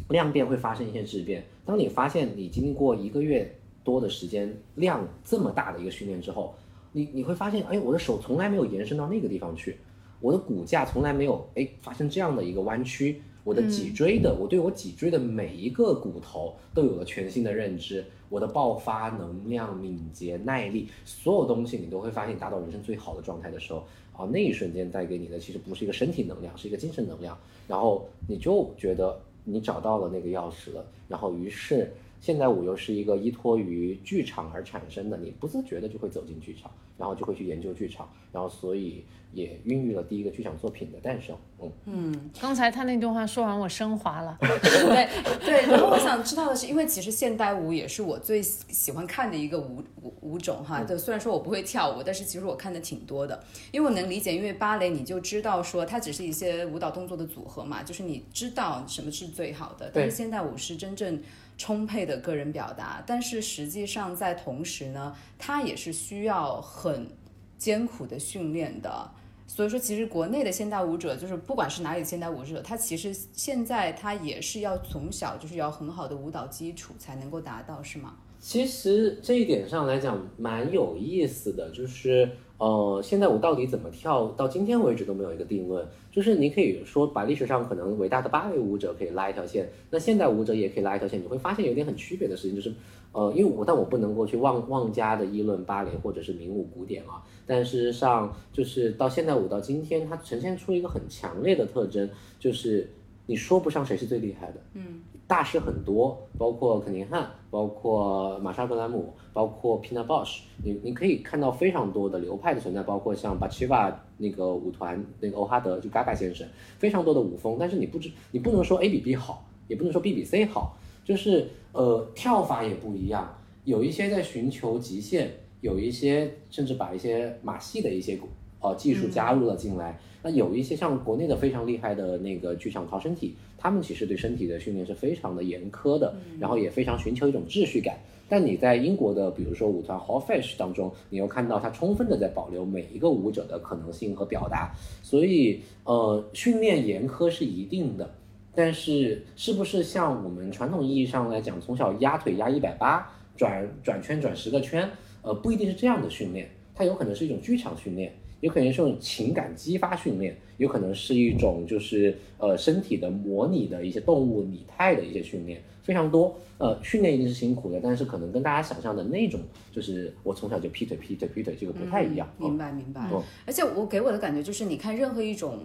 [0.09, 1.45] 量变会发生一些质变。
[1.64, 6.55] 当你发现你经过一个月多的时间，量这么大的一个训练之后，
[6.93, 9.77] 你你会发现，哎，我的手从来没有延伸到那个地方去，
[10.21, 13.21] 我的骨架从来没有哎发生这样的一个弯曲。
[13.44, 18.04] 我的脊椎的，我对我脊椎的每一个骨头都有了全新的认知。
[18.30, 27.38] 我的爆发能量、敏捷、耐力，所有东西你都会发现，达到人生最好的状态的时候，啊，那一瞬间带给你的其实不是一个身体能量，是一个精神能量。
[27.68, 30.85] 然后你就觉得你找到了那个钥匙了。
[31.07, 39.04] 然后于是现在我又是一个依托于剧场而产生的，你不自觉的就会走进剧场，然后就会去研究剧场，然后所以。
[39.35, 41.37] 也孕育了第一个剧场作品的诞生。
[41.61, 44.38] 嗯嗯，刚才他那段话说完，我升华了。
[44.40, 45.09] 对
[45.44, 50.85] 对，然后我想知道的是，因为其实现代舞也是我最喜欢看的一个舞舞舞种哈。
[50.85, 59.90] 对虽然说我不会跳舞，但是其实我看的挺多的，因为我能理解，因为芭蕾你就知道说它只是一些舞蹈动作的组合嘛，就是你知道什么是最好的。
[59.92, 61.20] 但是现代舞是真正
[61.57, 67.09] 充沛的个人表达，但是实际上在同时呢，他也是需要很
[67.57, 69.11] 艰苦的训练的。
[69.47, 78.17] 所以说，其实国内的现代舞者，就是不管是哪里的现代舞者，他其实现在他也是要从小就是要很好的舞蹈基础才能够达到，是吗？
[78.44, 82.28] 其实这一点上来讲蛮有意思的，就是
[82.59, 85.83] 呃，现代舞到底怎么跳，到今天为止都没有一个定论。
[86.12, 92.70] 就是你可以说把历史上可能伟大的芭蕾舞者可以拉一条线，那现代舞者也可以拉一条线，你会发现有点很区别的事情，就是
[93.12, 97.24] 呃，因为我但我不能够去妄妄加的议论芭蕾或者是民舞古典啊。
[97.46, 102.90] 但事实上，就是到现代舞到今天，它呈现出一个很强烈的特征，就是
[103.24, 104.61] 你说不上谁是最厉害的。
[104.74, 116.47] 嗯，大师很多，包括肯尼汉，包括玛莎格兰姆，包括 Pina Bausch，你你可以看到非常多的流派的存在，包括像巴奇瓦那个舞团那个欧哈德就 Gaga 先生，
[116.79, 117.57] 非常多的舞风。
[117.59, 125.31] 但是你不知你不能说 A 比 B 好，也不能说 B 比 C 好，就是呃跳法也不一样，有一些在寻求极限。
[125.61, 128.21] 有一些甚至把一些马戏的一些
[128.61, 137.95] 呃技术加入了进来，那有一些像国内的非常厉害的那个剧场靠身体，他们其实对身体的训练是非常的严苛的，然后也非常寻求一种秩序感。
[138.27, 148.15] 但你在英国的比如说舞团 Hall Fish 当中，你又看到它充分的在保留每一个舞者的可能性和表达，所以呃训练严苛是一定的，
[148.55, 153.07] 但是是不是像我们传统意义上来讲，从小压腿压一百八，
[153.37, 154.91] 转转圈转十个圈？
[155.21, 158.11] 呃，不一定是这样的训练，它有可能是一种剧场训练，
[158.44, 166.37] 有可能是一种情感激发训练，有可能是一种就是呃身体的模拟的一些动物拟态的一些训练，非常多。
[166.59, 169.40] 呃，训练一定是辛苦的，但是可能跟大家想象的那种，
[169.72, 172.28] 就是我从小就劈腿劈腿劈腿，这个不太一样。
[172.37, 173.09] 明白明白。
[173.46, 175.61] 而且我给我的感觉就是，你看任何一种。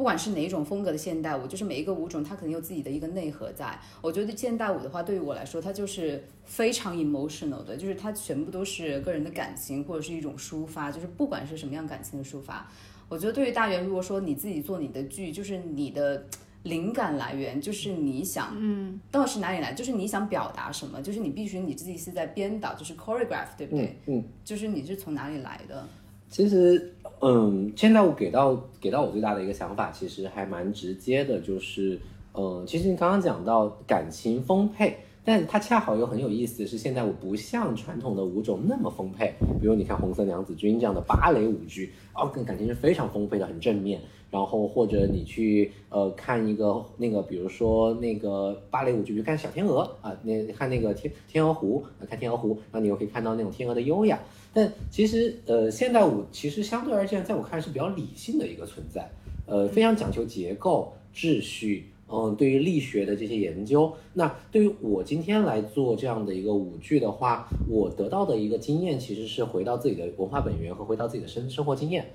[0.00, 3.78] 不管是哪一种风格的现代舞，就是每一个舞种它肯定有自己的一个内核在。
[4.00, 12.66] 我觉得现代舞的话，对于我来说，它就是非常 emotional 的，就是它全部都是个人的感情或者是一种抒发，就是不管是什么样感情的抒发。
[13.10, 16.24] 我觉得对于大元，如果说你自己做你的剧，就是你的
[16.62, 19.74] 灵感来源，就是你想，嗯，到底是哪里来？
[19.74, 21.02] 就是你想表达什么？
[21.02, 23.98] 就是你必须你自己是在编导，就是 choreograph，对不对？
[24.06, 25.86] 嗯，就是你是从哪里来的？
[26.30, 31.98] 其实，嗯，现在我给到给到我最大的一个想法，其实还蛮直接的，就是，
[32.34, 34.96] 嗯，其实你刚刚讲到感情丰沛。
[35.22, 39.34] 但它恰好又很有意思的是，现在我不像传统的舞种那么丰沛。
[39.60, 44.00] 比如你看《红色娘子军》这样的芭蕾舞剧，哦，跟感情是非常丰沛的，很正面。
[44.30, 54.18] 然后或者你去呃看一个那个，比如说那个芭蕾舞剧，比如看《小天鹅》啊，那看那个《天天鹅湖》，看《天鹅湖》，然后你又可以看到那种天鹅的优雅。
[54.52, 59.10] 但其实呃现代舞其实相对而言，在我看来是比较理性的一个存在，
[59.46, 61.86] 呃，非常讲究结构、秩序。
[62.12, 72.10] 嗯，对于力学的这些研究，那对于我今天来做这样的一个舞剧的话，我得到的一个经验其实是回到自己的文化本源和回到自己的生生活经验。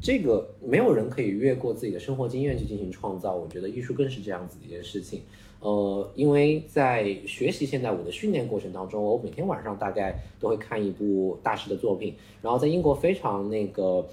[0.00, 3.34] 这个没有人可以越过自己的生活经验去进行创造。
[3.34, 5.22] 我觉得艺术更是这样子的一件事情。
[5.60, 14.06] 呃，因为在学习现代舞的训练过程当中，我每天晚上大概都会看一部大师的作品，然后在英国非常那个。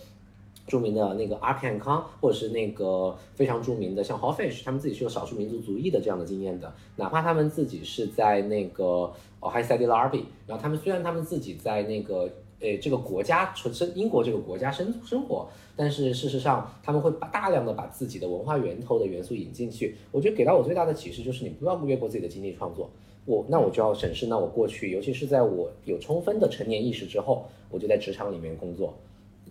[0.66, 12.32] 著名的那个阿肯康，或者是那个非常著名的像 Hoffish，他们自己是有少数民族族裔的这样的经验的，哪怕他们自己是在那个哦 High s i d e Larby，然后他们虽然他们自己在那个
[12.64, 19.96] 诶这个国家纯生英国这个国家生生活，但是事实上他们会把大量的把自己的文化源头的元素引进去。
[20.12, 22.90] 我觉得给到我最大的启示就是你不要越过自己的经历创作，
[23.26, 28.94] 我那我就要审视那我过去，尤其是在我有充分的成年意识之后，我就在职场里面工作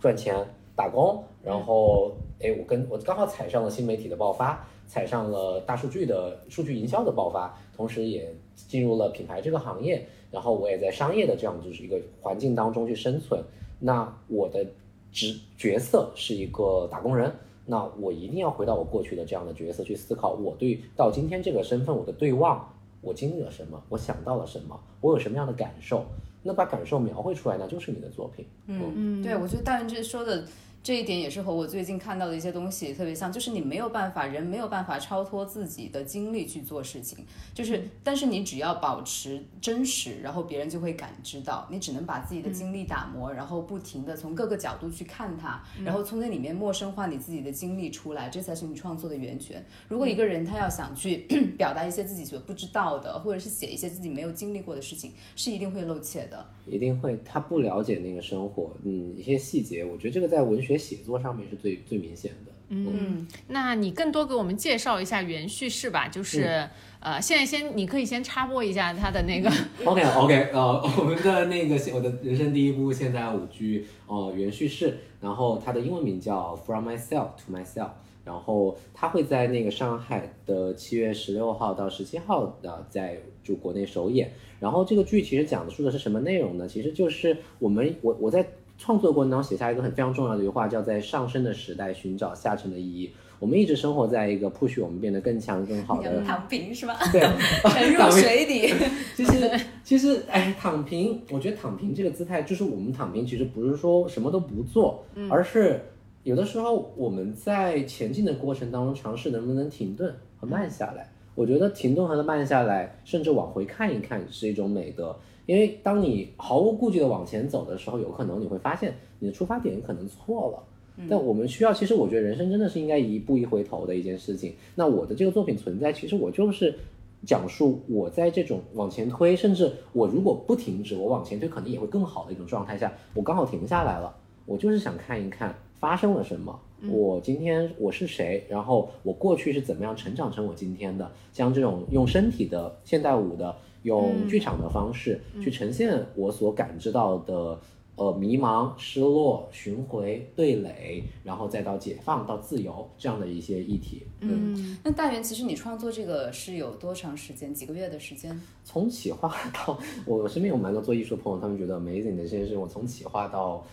[0.01, 0.45] 赚钱。
[0.75, 13.41] 打工，然后哎，我跟我刚好踩上了新媒体的爆发，踩上了大数据的数据营销的爆发，同时也进入了品牌这个行业，然后我也在商业的这样就是一个环境当中去生存。
[13.79, 14.67] 那我的
[15.13, 17.33] 职角色是一个打工人，
[17.67, 22.69] 那我一定要回到我过去的这样的角色去思考，我对到今天这个身份我的对望，
[23.01, 26.05] 我经历了什么，我想到了什么，我有什么样的感受。
[26.43, 28.45] 那把感受描绘出来，那就是你的作品。
[28.67, 30.45] 嗯嗯，对，我觉得大元这说的。
[30.83, 49.65] 这一点也是和我最近看到的一些东西特别像，就是你没有办法，人没有办法超脱自己的经历去做事情，就是，但是你只要保持真实，然后别人就会感知到，你只能把自己的经历打磨，然后不停的从各个角度去看它，然后从那里面陌生化你自己的经历出来，这才是你创作的源泉。
[49.87, 51.19] 如果一个人他要想去
[51.57, 60.72] 表达一些自己所不知道的，或者是写一些自己没有经历过的事情，是一定会露怯的，一定会，他不了解那个生活，嗯，一些细节，我觉得这个在文学。
[60.77, 62.53] 写作上面是最最明显的。
[62.75, 66.67] 嗯，那你更多给我们介绍一下原叙事吧，就是
[67.01, 69.51] 呃，现在先你可以先插播一下他的那个。
[69.85, 77.91] OK OK，呃， 我们的那个我的人生第一部现代舞剧哦，原叙事，然后它的英文名叫 From Myself to Myself，
[78.25, 84.33] 然后它会在那个上海的七月十六号到十七号的在就国内首演。
[84.61, 86.67] 然后这个剧其实讲述的是什么内容呢？
[86.67, 88.47] 其实就是我们我我在。
[88.79, 93.11] 创作过程当中写下一个很非常重要的一句话，叫在上升的时代寻找下沉的意义。
[93.39, 96.97] 我们一直生活在一个 push 我们变得更强更好的 躺平是吧？
[97.11, 97.21] 对，
[97.71, 98.73] 沉入水底。
[99.17, 99.51] 其实
[99.83, 105.81] 其实哎，躺平，我觉得躺平这个姿态，就是我们躺平，其实不是说什么都不做，而是
[106.23, 111.11] 有的时候我们在前进的过程当中尝试能不能停顿和慢下来。
[111.35, 115.19] 我觉得停顿和慢下来，甚至往回看一看，是一种美德。
[115.47, 120.63] 因为当你毫无顾忌的往前走的时候，有可能你会发现你的出发点可能错了。
[121.09, 124.55] 但我们需要，其实我觉得人生真的是应该一步一回头的一件事情。
[124.75, 126.79] 那我的这个作品存在，其实我就是
[127.25, 134.15] 讲述我在这种往前推，甚至我如果不停止，我往前推可能也会更好的一种状态下，我刚好停下来了。
[134.45, 141.11] 我就是想看一看发生了什么，我今天我是谁，然后我过去是怎么样成长成我今天的。
[141.33, 143.57] 像这种用身体的现代舞的。
[143.83, 147.61] 用剧场的方式去呈现我所感知到的，
[147.97, 154.03] 呃，迷茫、失落、巡回、对垒，然后再到解放、到自由这样的一些议题。
[154.21, 157.53] 嗯，那大元，其实你创作这个是有多长时间？
[157.53, 158.41] 几个月的时间？
[158.65, 163.65] 从企划 到我身边有蛮多做艺术的朋友，他们觉得 amazing 的这件事，我从企划到。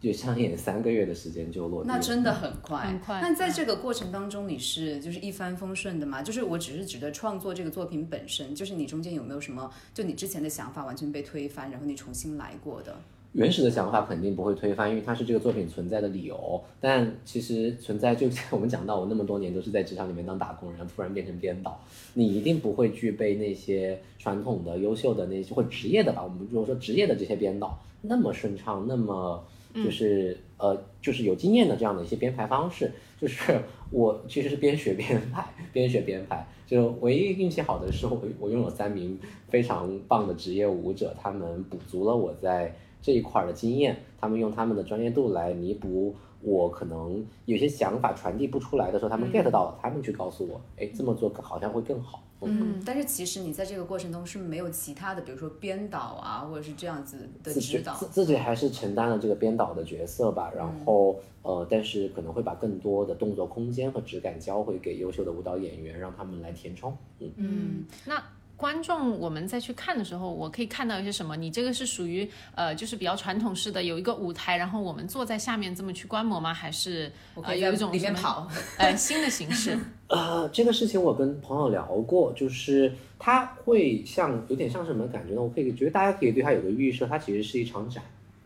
[0.00, 2.80] 就上演三个月的时间就落地，那真的很快。
[2.86, 3.20] 很快。
[3.20, 6.22] 那在这个过程当中，你是就是一帆风顺的吗？
[6.22, 12.94] 就是我只是指的创作这个作品本身，就是你中间有没有什么，就你之前的想法完全被推翻，然后你重新来过的？
[13.32, 16.62] 原始的想法肯定不会推翻，因为它是这个作品存在的理由。
[16.80, 21.78] 但其实存在，就像我们讲到，我那么多年都是在职场里面当打工人，突然变成编导，
[22.14, 26.22] 你一定不会具备那些传统的优秀的那些或职业的吧？
[26.22, 29.42] 我们如果说职业的这些编导那么顺畅，那么。
[29.84, 33.60] 就是呃，就是有经验的这样的一些编排方式，就是
[33.90, 36.46] 我其实是边学边排，边学边排。
[36.66, 39.16] 就唯一运气好的是，我我拥有三名
[39.48, 52.22] 非常棒的职业舞者，他们补足了我在这一块的经验，他们用他们的专业度来弥补我可能有些想法传递不出来的时候，他们 get 到了，他们去告诉我，哎，这么做好像会更好。
[52.42, 60.52] 嗯，但是其实你在这个过程中是没有其他的，比如说编导啊，或者是这样子的指导，自自己还是承担了这个编导的角色吧。
[60.54, 66.94] 然后呃，但是可能会把更多的动作空间和质感交回给优秀的舞蹈演员，让他们来填充。
[67.18, 68.22] 嗯嗯，那。
[68.56, 71.36] 观众，我们再去看的时候，我可以看到一些什么？
[71.36, 76.54] 你这个是属于呃，就是比较传统式的，有一个舞台，然后我们坐在下面这么去观摩吗？
[76.54, 78.48] 还是呃有一种里面跑？
[78.78, 79.78] 呃，新的形式。
[80.08, 85.42] 呃，这个事情我跟朋友聊过，就是他会像有点像什么感觉呢？
[85.42, 88.02] 我可以觉得大家可以对他有个预设，它其实是一场展，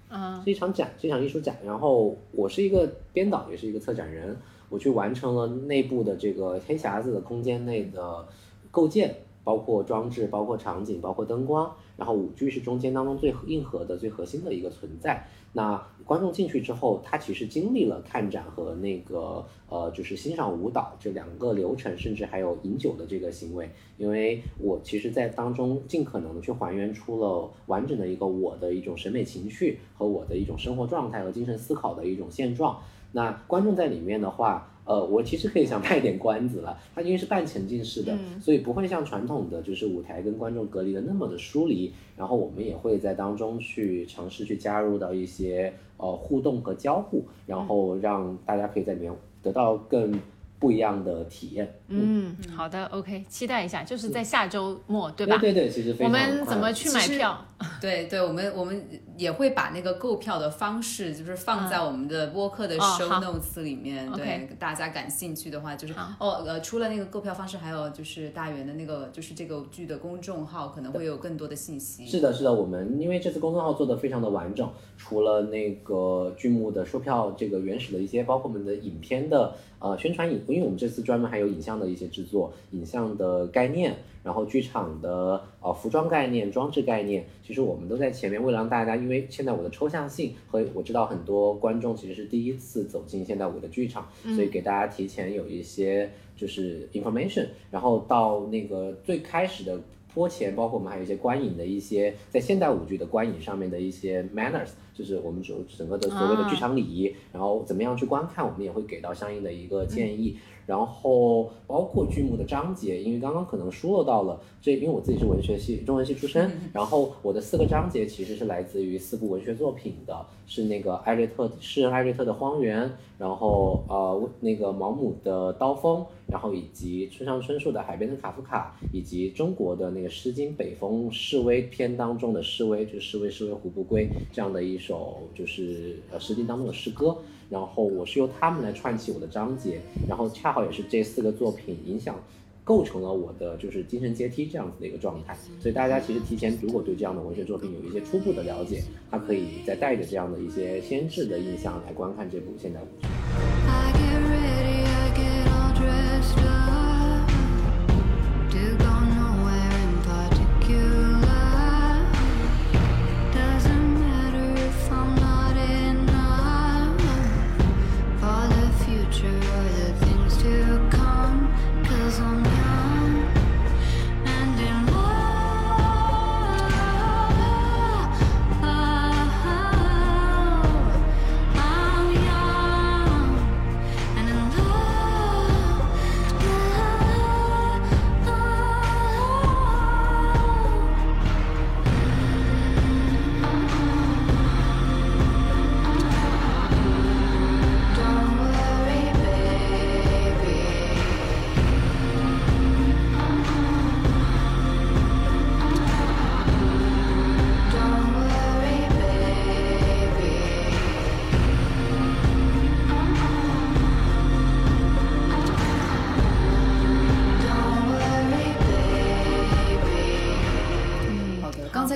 [0.09, 1.57] 嗯，是一场展，是一场艺术展。
[1.65, 4.37] 然后我是一个编导，也是一个策展人，
[4.71, 8.27] 我去完成了内部的这个黑匣子的空间内的
[8.73, 9.15] 构建。
[9.51, 15.27] 包括装置，包括场景，包括灯光，然后舞剧是中间当中最硬核的、最核心的一个存在。
[15.53, 23.69] 那观众进去之后，他其实经历了看展和那个呃，就是欣赏舞蹈这两个流程，甚至还有饮酒的这个行为。
[23.99, 32.79] 因为我其实，在当中尽可能的去还原出了完整的一个我的一种审美情绪和我的一种生活状态和精神思考的一种现状。
[33.11, 34.70] 那观众在里面的话。
[34.91, 36.77] 呃，我其实可以想卖点关子了。
[36.95, 41.93] 它因为是半沉浸式的，所以不会像传统的就是舞台跟观众隔离的那么的疏离。
[42.17, 50.21] 然后我们也会在当中去尝试去加入到一些呃互动和交互，然后让大家可以在里面得到更。
[50.61, 51.67] 不一样的体验。
[51.89, 55.39] 嗯，好的，OK，期待一下，就是在下周末，对吧？
[55.39, 57.47] 对对，其实我们怎么去买票？
[57.81, 58.85] 对对，我们我们
[59.17, 64.11] 也会把那个购票的方式，就是放在我们的播客的 show notes 里面。
[64.13, 72.07] 对，大家感兴趣的话，就是哦呃，除了那个购票方式，还有就是大元的那个，就是这个剧的公众号可能会有更多的信息。
[72.07, 79.55] 是的，是的，我们因为这次公众号做的非常的完整，除了那个剧目的售票这个原始的一些，包括我们的影片的。
[79.83, 99.81] 呃，宣传影，因为我们这次专门还有影像的一些制作，影像的概念，然后剧场的呃服装概念、装置概念，其实我们都在前面，为了让大家，因为现代舞的抽象性和我知道很多观众其实是第一次走进现代舞的剧场，所以给大家提前有一些就是 information，然后到那个最开始的。
[100.13, 110.37] 坡前，包括我们还有一些观影的一些在现代舞剧的观影上面的一些 manners，就是我们整整个的所谓的剧场礼仪，然后怎么样去观看，我们也会给到相应的一个建议。
[110.67, 122.87] 然后包括剧目的章节，因为刚刚可能疏漏到了这，因为我自己是文学系、中文系出身，然后我的四个章节其实是来自于四部文学作品的，是那个艾略特诗人艾略特的《荒原》，
[123.19, 137.17] 然后呃那个毛姆的《刀锋》，然后以及村上春树的《海边的卡夫卡》，以及中国的那个《诗经·北风·示威篇》当中的《示威》，就是“示威示威胡不归”这样的一首，就是呃《诗经》当中的诗歌。
[137.51, 142.15] 然后我是由他们来串起我的章节，然后恰好也是这四个作品影响，
[142.63, 145.37] 构成了我的就是精神阶梯这样子的一个状态。
[145.59, 153.09] 所以大家其实提前如果对这样的文学作品有一些初步的了解，他可以再带着这样的一些先制的印象来观看这部现代舞剧。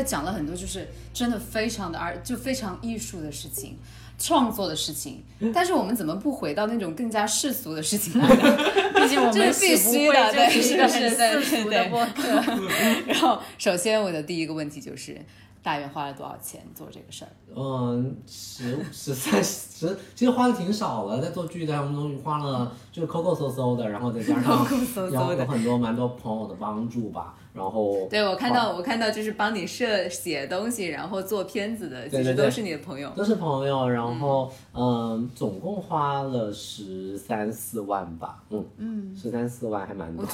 [0.04, 3.76] 讲了很多，就是真的非常的而就非常艺术的事情，
[4.18, 5.24] 创作的事情。
[5.52, 8.26] 但是我们怎么不回到那种更加世俗的事情呢？
[8.94, 12.28] 毕竟我们是必须的，对，是个很世俗的播客。
[13.08, 15.20] 然后，首先我的第一个问题就是，
[15.64, 17.30] 大约花了多少钱做这个事儿？
[17.56, 24.66] 嗯，十 十三十，其实花的挺少的，在做剧当中花了就是抠抠搜搜的，然后再加上
[25.10, 27.34] 有有很多蛮多朋友的帮助吧。
[27.54, 33.88] 然后 对我看到我看到就是帮你设写东西，然后做片子的，其实都是你的朋友，都是朋友。
[33.88, 40.26] 然后嗯，总共花了十三四万吧，嗯嗯，十三四万还蛮多。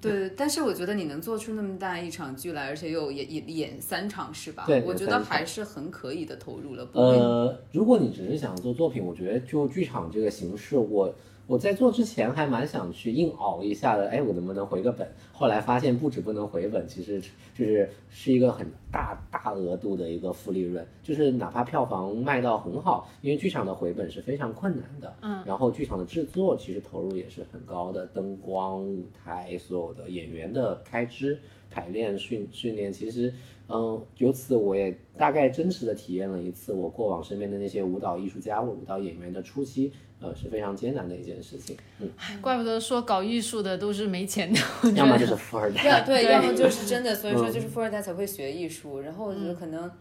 [0.00, 4.64] 对，但是我觉得你能做出那么大一场剧来，而且又演演演三场是吧？
[4.66, 6.88] 对，我觉得还是很可以的投入了。
[6.92, 11.14] 呃，如果你只是想做作品，我觉得就剧场这个形式，我。
[11.48, 15.08] 我在做之前还蛮想去硬熬一下的，哎，我能不能回个本？
[15.32, 17.18] 后来发现不止不能回本，其实
[17.54, 31.40] 就是是一个很大大额度的一个负利润，就是哪怕票房卖到很好，因为剧场的回本是非常困难的，嗯，然后剧场的制作其实投入也是很高的，灯光、舞台、所有的演员的开支、
[31.70, 33.32] 排练、训训练，其实，
[33.68, 39.92] 嗯，由此我也大概真实的体验了一次我过往身边的那些舞蹈艺术家或舞蹈演员的初期。
[40.20, 41.76] 呃，是非常艰难的一件事情。
[42.00, 42.10] 嗯，
[42.42, 44.58] 怪不得说搞艺术的都是没钱的，
[44.96, 48.98] 要么就是富二代，对，要么就是真的，所以说就是富二代才会学艺术。
[48.98, 49.92] 然后我觉得可能，嗯，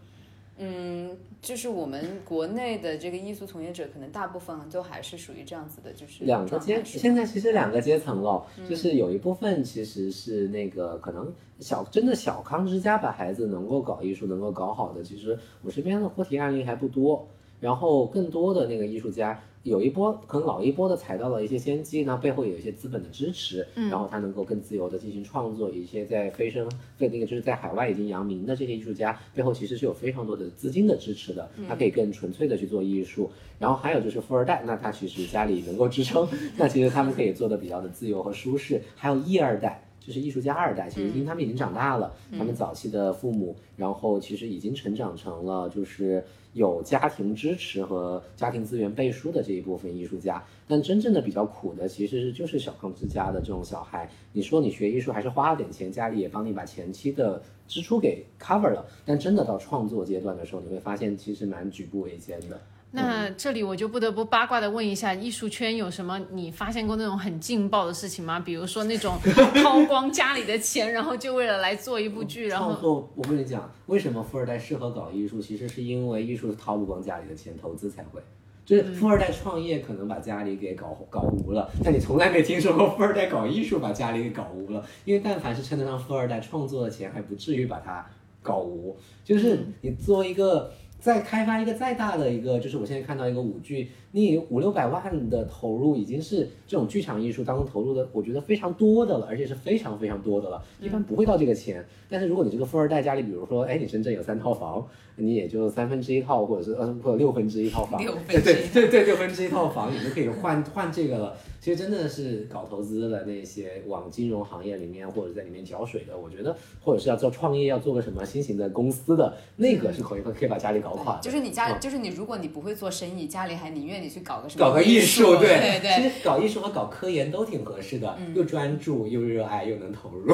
[1.41, 17.28] 就是我们国内的这个艺术从业者，可能大部分都还是属于这样子的，就是两个阶，现在其实两个阶层了，就是有一部分其实是那个可能小真的小康之家把孩子能够搞艺术能够搞好的，其实我身边的活体案例还不多。
[17.60, 19.41] 然后更多的那个艺术家。
[19.64, 25.70] 有一波可能老一波的踩到了一些先机，那背后有一些资本的支持，然后他能够更自由的进行创作。
[25.70, 26.66] 一些在飞升
[26.97, 33.30] 在那个就是在海外已经扬名的这些艺术家，背后其实是有非常多的资金的支持的，他可以更纯粹的去做艺术。
[33.60, 38.82] 然后还有就是富二代，那他其实家里能够支撑， 那其实他们可以做的比较的自由和舒适。
[38.95, 46.24] 还有一二代，就是艺术家二代，其实因为他们已经长大了，他们早期的父母，然后其实已经成长成了就是。
[46.53, 54.10] 有家庭支持和家庭资源背书的这一部分艺术家，但真正的比较苦的，其实是就是小康之家的这种小孩。
[54.34, 62.60] 你说你学艺术还是花了点钱，家里也帮你把前期的支出给 cover 了，但真的到创作阶段的时候，你会发现其实蛮举步维艰的。
[62.92, 68.40] 那这里我就不得不八卦的问一下，艺术圈有什么你发现过那种很劲爆的事情吗？
[68.40, 69.18] 比如说那种
[69.62, 73.12] 掏光家里的钱，然后就为了来做一部剧，然后。
[73.14, 75.42] 我跟你讲，为什么富二代适合搞艺术？
[75.42, 78.22] 其实是因为艺术掏不光家里的钱，投资才会。
[78.66, 84.84] 就是富二代创业可能把家里给搞搞无了，但你从来没听说过富二代搞艺术把家里给搞无了。
[85.04, 88.06] 因为但凡是称得上富二代创作的钱，还不至于把它
[88.42, 88.98] 搞无。
[89.26, 90.72] 就是你作为一个。
[91.00, 101.86] 再开发一个再大的一个，就是我现在看到一个舞剧，你五六百万的投入已经是这种剧场艺术当中投入的，我觉得非常多的了，而且是非常非常多的了，一般不会到这个钱。
[102.10, 104.86] 但是如果你这个富二代家里，比如说，哎，你深圳有三套房，
[105.16, 111.38] 你也就三分之一套，或者是呃，或者六分之一套房，对对对对，六分之一套房，你就可以换换这个了。
[111.68, 121.20] 其实真的是搞投资的那些往金融行业里面或者在里面搅水的，我觉得或者是要做创业要做个什么新型的公司的那个是可以可以把家里搞垮。
[121.20, 124.65] 就是你家就是你，如果你不会做生意，家里还宁愿你去搞个什么？
[124.65, 126.01] 搞个艺术，对对对。
[126.01, 130.34] 其实搞艺术和搞科研都挺合适的，又专注又热爱又能投入。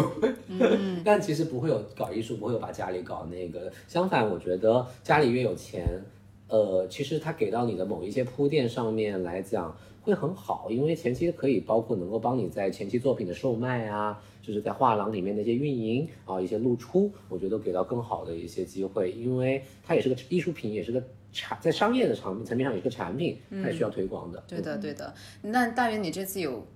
[0.50, 1.02] 嗯。
[1.04, 3.74] 但其实不会有搞艺术，不会有把家里搞那个。
[3.88, 5.84] 相反，我觉得家里越有钱，
[6.48, 9.76] 呃，其实他给到你的某一些铺垫上面来讲。
[10.04, 21.02] 会很好，因为前期可以包括能够帮你在前期作品的售卖啊，就是在画廊里面的一些运营啊，一些露出，我觉得给到更好的一些机会，因为它也是个艺术品，也是个
[21.32, 24.44] 产，在商业的层层面上也是个产品，它也需要推广的。
[24.46, 25.14] 对的，对的。
[25.42, 26.68] 那大元，你这次有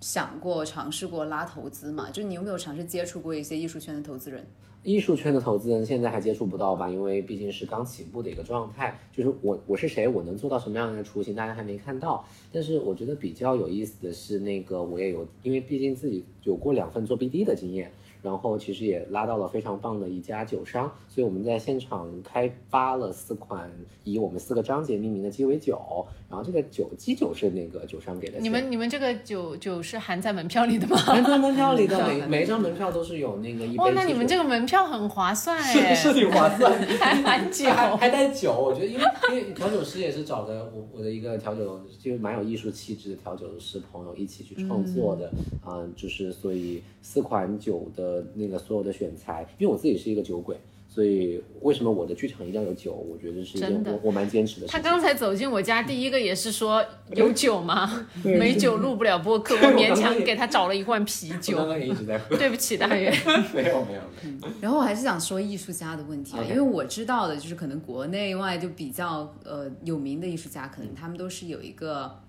[0.00, 2.10] 想过尝试过拉投资吗？
[2.12, 4.46] 就你有没有尝试接触过一些艺术圈的投资人？
[4.86, 6.88] 艺术圈的投资人现在还接触不到吧？
[6.88, 8.96] 因为毕竟是刚起步的一个状态。
[9.10, 12.24] 就是我我是谁，我能做到什么样的雏形，大家还没看到。
[12.52, 17.90] 但是我觉得比较有意思的是，那个我也有，因为毕竟自己有过两份做 BD 的经验。
[18.26, 23.70] 然后其实也拉到了非常棒的一家酒商，所以我们在现场开发了四款
[24.02, 26.04] 以我们四个章节命名的鸡尾酒。
[26.28, 28.40] 然后这个酒鸡酒是那个酒商给的。
[28.40, 30.96] 你们你们这个酒酒是含在门票里的吗？
[30.96, 33.84] 含在门票里的， 每每一张门票都是有那个一杯。
[33.84, 38.52] 哦，那你们这个门票很划算哎，是是挺划算， 还含酒， 还带酒。
[38.52, 45.30] 我觉得因为因为调酒师也是找的我我的一个调酒，就蛮有艺术气质的调酒师朋友一起去创作的。
[45.64, 48.15] 嗯，就是所以四款酒的。
[48.20, 50.56] 的那个所有的选材，因为我自己是一个酒鬼。
[50.88, 52.94] 所以为什么我的剧场一定要有酒？
[52.94, 54.66] 我觉得是一件我我蛮坚持的。
[54.66, 58.06] 他刚才走进我家，第一个也是说有酒吗？
[58.24, 61.58] 没酒录不了播客， 我勉强给他找了一罐啤酒。
[61.58, 62.34] 刚刚也一直在喝。
[62.38, 63.12] 对不起，大元。
[63.52, 64.00] 没有没有。
[64.58, 72.22] 然后我还是想说艺术家的问题啊，因为我知道的就是可能国内外就比较呃有名的艺术家，可能他们都是有一个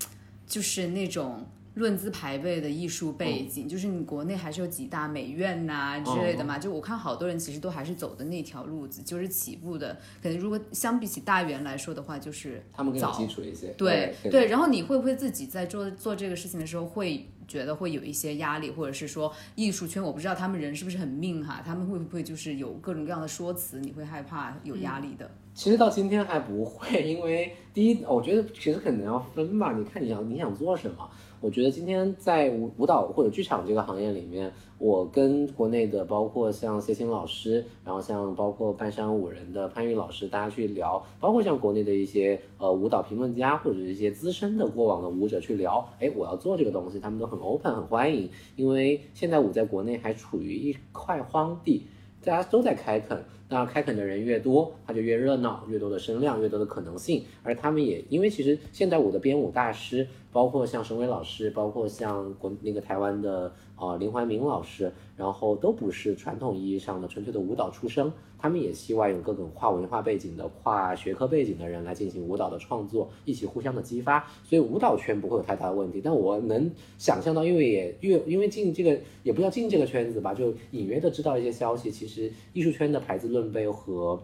[0.46, 1.46] 就是那种。
[1.78, 6.58] 论资排辈的艺术背景，就是你国内还是有几大美院呐之类的嘛。
[6.60, 9.98] 就我看好多人其实都还是走的那条路子，就是起步的。
[10.22, 13.68] 可能如果相比起大元来说的话，就是他们更基础一些。
[13.78, 14.48] 对对。
[14.48, 21.62] 然后你会不会自己在做做这个事情的时候，会觉得会有一些压力，或者是说艺术圈，我不知道他们人是不是很命哈？
[21.66, 25.30] 他们会不会就是有各种各样的说辞，你会害怕有压力的？
[25.54, 29.74] 其实到今天还不会，因为第一，我觉得其实可能要分吧。
[29.74, 31.10] 你看你想你想做什么。
[31.40, 51.86] 我觉得今天在舞舞蹈或者剧场这个行业里面，我跟国内的包括像谢欣老师，然后像包括半山舞人的潘玉老师，大家去聊，包括像国内的一些呃舞蹈评论家或者一些资深的过往的舞者去聊，哎，我要做这个东西，他们都很 open 很欢迎，因为现在舞在国内还处于一块荒地，
[52.28, 53.24] 大家都在开垦。
[53.50, 57.24] 那开垦的人越多，它就越热闹，越多的声量，越多的可能性。
[57.44, 68.12] 而他们也因为其实现代舞的编舞大师，包括像沈伟老师，包括像国那个台湾的啊林怀民老师，然后都不是传统意义上的纯粹的舞蹈出身。
[68.40, 74.28] 他们也希望有各种跨文化背景的、跨学科背景的人来进行舞蹈的创作，一起互相的激发。
[74.44, 76.02] 所以舞蹈圈不会有太大的问题。
[76.04, 81.90] 但我能想象到，因为也越因为进这个也不叫进这个圈子吧，就隐约的知道一些消息。
[81.90, 84.22] 其实艺术圈的牌子论杯和。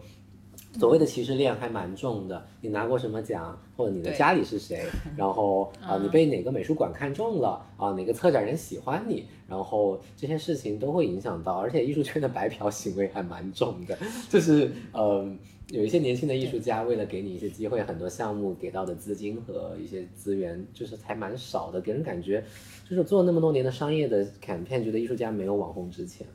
[0.78, 4.84] 所谓的歧视链还蛮重的，你拿过什么奖，或者你的家里是谁，
[5.16, 13.96] 然后啊，你被哪个美术馆看中了啊，哪个策展人喜欢你，然后这些事情都会影响到，而且艺术圈的白嫖行为还蛮重的，
[14.28, 22.44] 就是嗯，有一些年轻的艺术家为了给你一些机会，很多项目给到的资金和一些资源就是还蛮少的，给人感觉
[22.88, 26.26] 就是做那么多年的商业的 campaign，觉得艺术家没有网红值钱。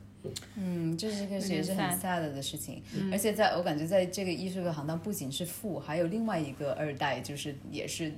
[0.57, 8.11] 嗯，这是一个也是很 sad 的事情，而且在我感觉在这个艺术的行当，不仅是富，还有另外一个二代，就是也是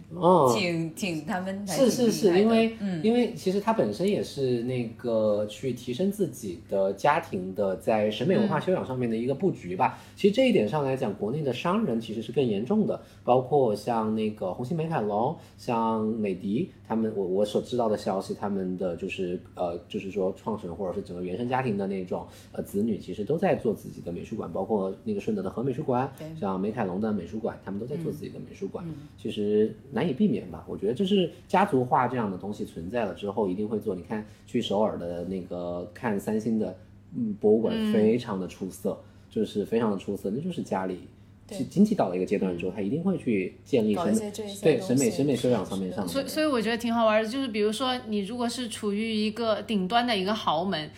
[0.56, 3.04] 挺挺他们是是是因为嗯。
[3.04, 10.00] 因为其实他本身也是那个去提升自己的家庭的在审美文化修养上面的一个布局吧。
[10.16, 21.91] 其实这一点上来讲，国内的商人其实是更严重的，包括像那个红星美凯龙，像美的他们，我我所知道的消息，他们的就是呃就是说创始人或者是整个原生家庭的。
[21.92, 28.84] 那种呃子女其实都在做自己的美术馆，包括那个顺德的和美术馆，像梅凯龙的美术馆，他们都在做自己的美术馆。
[29.18, 30.66] 其实难以避免吧？
[30.68, 33.94] 我觉得就是家族化这样的东西存在了之后，一定会做。
[33.94, 36.76] 你看去首尔的那个看三星的
[37.14, 38.98] 嗯博物馆，非常的出色，
[39.30, 41.02] 就是非常的出色，那就是家里
[41.48, 44.32] 经经济到了一个阶段之后，他一定会去建立审美
[44.62, 46.08] 对审美审美修养上面上。
[46.08, 50.90] 所以所以我觉得挺好玩的，就是比如说你如果是处于一个顶端的一个豪门。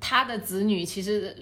[0.00, 1.34] 他的子女其实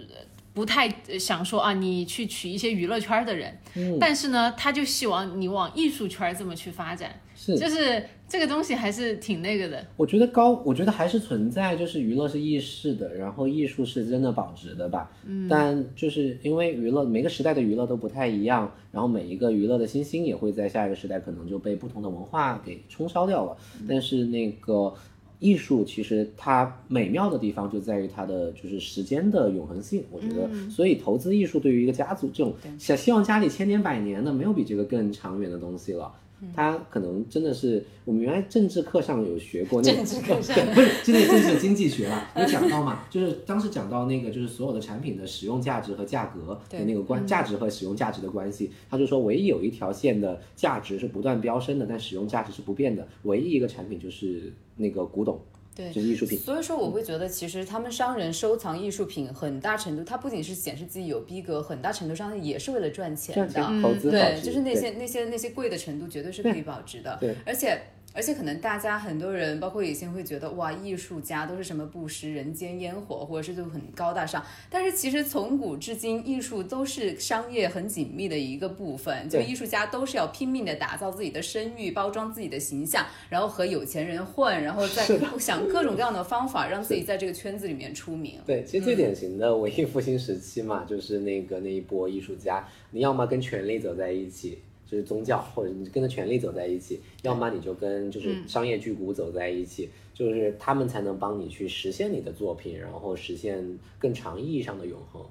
[0.53, 0.89] 不太
[1.19, 3.59] 想说啊，你去娶一些娱乐圈的人，
[4.01, 9.87] 但是呢，他就希望你往艺术圈这么去发展，是，就是这个东西还是挺那个的。
[9.99, 15.11] 我觉得高，我觉得还是存在，就是娱乐是易逝的，然后艺术是真的保值的吧。
[15.27, 23.55] 嗯，但就是因为娱乐每个时代的娱乐都不太一样，然后每一个娱乐的新星也会在下一个时代可能就被不同的文化给冲烧掉了。
[23.87, 24.95] 但是那个。
[25.39, 36.13] 艺术其实它美妙的地方就在于它的就是时间的永恒性，我觉得，所以投资艺术对于一个家族这种想希望家里千年百年的，没有比这个更长远的东西了。
[36.55, 55.41] 它可能真的是我们原来政治课上有学过那个， 对，不是，是那个政治经济学了，有讲到嘛，就是当时讲到那个就是所有的产品的使用价值和价格的那个关，价值和使用价值的关系，他就说唯一有一条线的价值是不断飙升的，但使用价值是不变的，唯一一个产品就是那个古董。
[55.77, 56.39] 对，就是艺术品。
[56.39, 63.63] 所以说，我会觉得其实他们商人收藏艺术品，很大程度，他不仅是显示自己有逼格，很大程度上也是为了赚钱的。
[63.83, 67.17] 投资对，就是那些那些那些贵的程度，绝对是可以保值的。
[67.21, 67.79] 对，而且。
[68.17, 74.43] 而且可能大家很多人，包括以前会觉得哇，艺术家都是什么不食人间烟火，或者是就很高大上。
[74.71, 79.29] 但是其实从古至今，艺术都是商业很紧密的一个部分。
[79.29, 85.07] 就艺术家都是要拼命的打造自己的声誉，包装自己的形象，然后和有钱人混，然后再
[85.39, 88.41] 想各种各样的方法让自己在这个圈子里面出名。
[88.47, 94.59] 对，其实最典型的文艺复兴时期嘛，就是那个那一波艺术家，你要么跟权力走在一起。
[94.91, 105.27] 就是宗教，或者你跟着权力走在一起，要么你就跟就是商业巨贾走在一起，就是他们才能帮你去实现你的作品，然后实现更长意义上的永恒。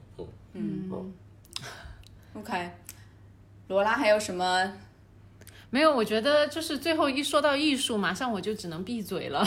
[0.53, 1.14] 嗯嗯，
[2.36, 2.70] OK，
[3.68, 4.74] 罗拉还有什么？
[5.70, 9.43] 没有，我觉得就是最后一说到艺术，马上我就只能闭嘴了，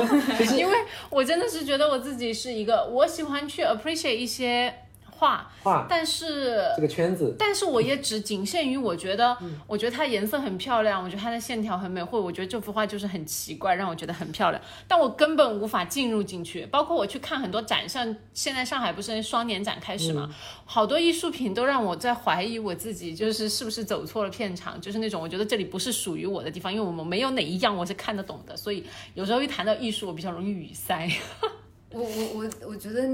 [0.58, 0.74] 因为
[1.10, 4.74] 我真的是觉得我自己是一个，我喜欢去 appreciate 一些。
[5.20, 16.64] 画画，但是这个圈子，但是我也只仅限于我觉得，我觉得它颜色很漂亮，我觉得它的线条很美，或者我觉得这幅画就是很奇怪，让我觉得很漂亮，但我根本无法进入进去。
[16.66, 31.10] 包括我去看很多展，像现在上海不是双年展开始嘛，好多艺术品都让我在怀疑我自己，就是是不是走错了片场，就是那种我觉得这里不是属于我的地方，因为我们没有哪一样我是看得懂的，所以有时候一谈到艺术，我比较容易语塞。
[31.92, 33.08] 我我我我觉得，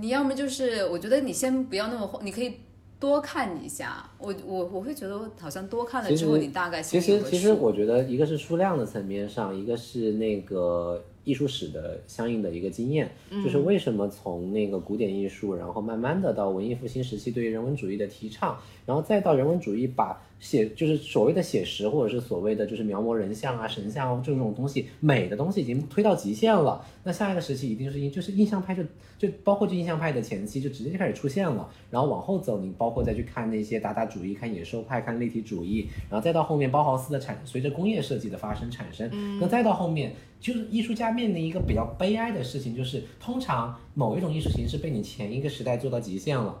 [0.00, 2.54] 你要么就是，我觉得你先不要那么，你可以
[2.98, 4.10] 多看一下。
[4.18, 20.20] 我我我会觉得，好像多看了之后，你大概其实其实我觉得，一个是数量的层面上，一个是那个艺术史的相应的一个经验，就是为什么从那个古典艺术，然后慢慢的到文艺复兴时期对于人文主义的提倡，然后再到人文主义把。
[20.40, 26.84] 写就是所谓的写实，或者是所谓的就是描摹人像啊、神像啊这种东西，美的东西已经推到极限了。
[27.02, 28.82] 那下一个时期一定是印，就是印象派就
[29.16, 31.68] 就包括就印象派的前期就直接就开始出现了。
[31.90, 39.10] 然后往后走，你包括再去看那些达达主义、看野兽派、看立体主义，然后再到后面包豪斯的产，随着工业设计的发生产生，
[39.40, 46.60] 那再到后面就是艺术家面临一个比较悲哀的事情，就是通常某一种艺术形式被你前一个时代做到极限了，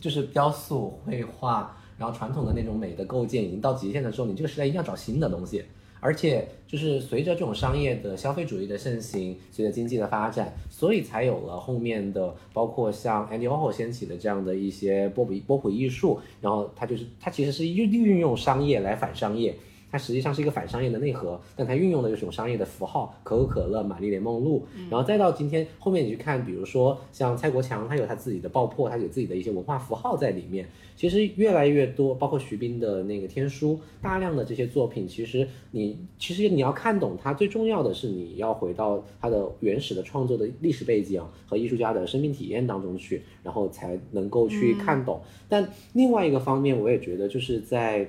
[0.00, 1.76] 就是雕塑、绘画。
[2.02, 5.62] 然后传统的那种美的构建已经到极限的时候，你这个时代一定要找新的东西，
[6.00, 19.54] 而且就是随着这种商业的消费主义的盛行，随着经济的发展，所以才有了后面的包括像 Andy Warhol 掀起的这样的一些波普波普艺术，然后它就是它其实是运运用商业来反商业。
[19.92, 30.66] 它实际上是一个反商业的内核，但它运用的就是种商业的符号，可口可乐、玛丽莲梦露，然后再到今天后面你去看，比如说像蔡国强，他有他自己的爆破，他有自己的一些文化符号在里面。
[30.96, 45.20] 其实越来越多，包括徐冰的那个天书，大量的这些作品，其实你其实你要看懂它，最重要的是你要回到它的原始的创作的历史背景和艺术家的生命体验当中去，然后才能够去看懂。
[45.48, 48.08] 但另外一个方面，我也觉得就是在。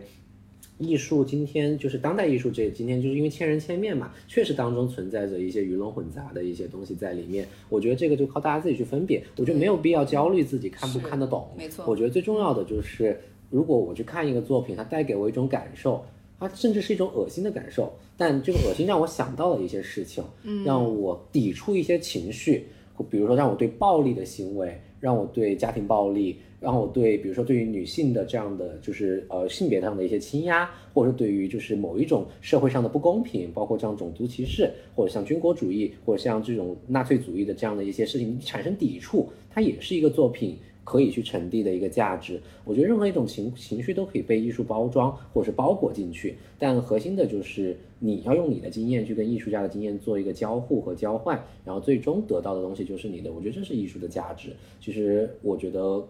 [0.80, 7.48] 艺术今天就是当代艺术，这今天就是因为千人千面嘛，确实当中存在着一些鱼龙混杂的一些东西在里面。
[7.70, 11.48] 我觉得这个就靠大家自己去分辨，我觉得没有必要焦虑自己看不看得懂。
[11.56, 13.20] 没错，我觉得最重要的就是，
[13.50, 16.04] 如果我去看一个作品，它带给我一种感受，
[16.40, 20.24] 它甚至是一种恶心的感受，但这个恶心让我想到了一些事情，
[20.66, 22.66] 让我抵触一些情绪，
[23.10, 26.38] 比如说让我对暴力的行为，让我对家庭暴力。
[26.62, 42.40] 让我对，比如说对于女性的这样的就是呃性别上的一些倾压，或者对于就是某一种社会上的不公平，包括这样种族歧视，或者像军国主义，或者像这种纳粹主义的这样的一些事情产生抵触，它也是一个作品可以去传递的一个价值。
[42.64, 53.32] 我觉得任何一种情情绪都可以被艺术包装或者是包裹进去，但核心的就是你要用你的经验去跟艺术家的经验做一个交互和交换，然后最终得到的东西就是你的。
[53.32, 54.54] 我觉得这是艺术的价值。
[54.82, 56.06] 其实我觉得。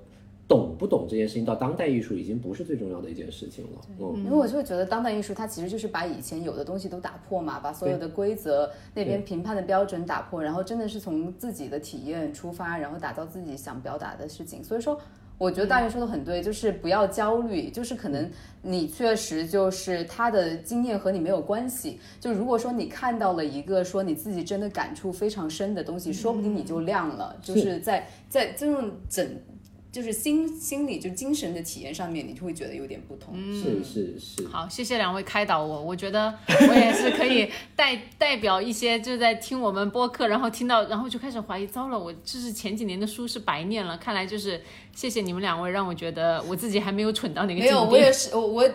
[0.45, 3.81] 懂不懂这件事情，到当代艺术已经不是最重要的一件事情了。
[3.97, 14.61] 嗯，因为我就会觉得当代艺术它其实就是把以前有的东西都打破嘛，把所有的规则那边评判的标准打破，然后真的是从自己的体验出发，然后打造自己想表达的事情。
[14.61, 14.99] 所以说，
[15.43, 18.31] 我觉得大学说的很对，就是不要焦虑，就是可能
[18.61, 21.99] 你确实就是他的经验和你没有关系。
[22.17, 27.35] 就如果说你看到了一个说你自己真的感触非常深的东西，说不定你就亮了。
[27.41, 29.27] 就是在在这种整。
[29.93, 33.35] 就是心心理就精神的体验上面，你就会觉得有点不同。
[33.53, 34.47] 是是是。
[34.47, 43.95] 好，谢谢两位开导我，我觉得我也是可以代 代表一些就在听我们播客，然后听到，然后就开始怀疑，糟了，我就是前几年的书是白念了。
[43.99, 44.59] 看来就是
[44.95, 47.67] 谢谢你们两位，让我觉得我自己还没有蠢到那个地。
[47.67, 48.69] 没有，我也是，我我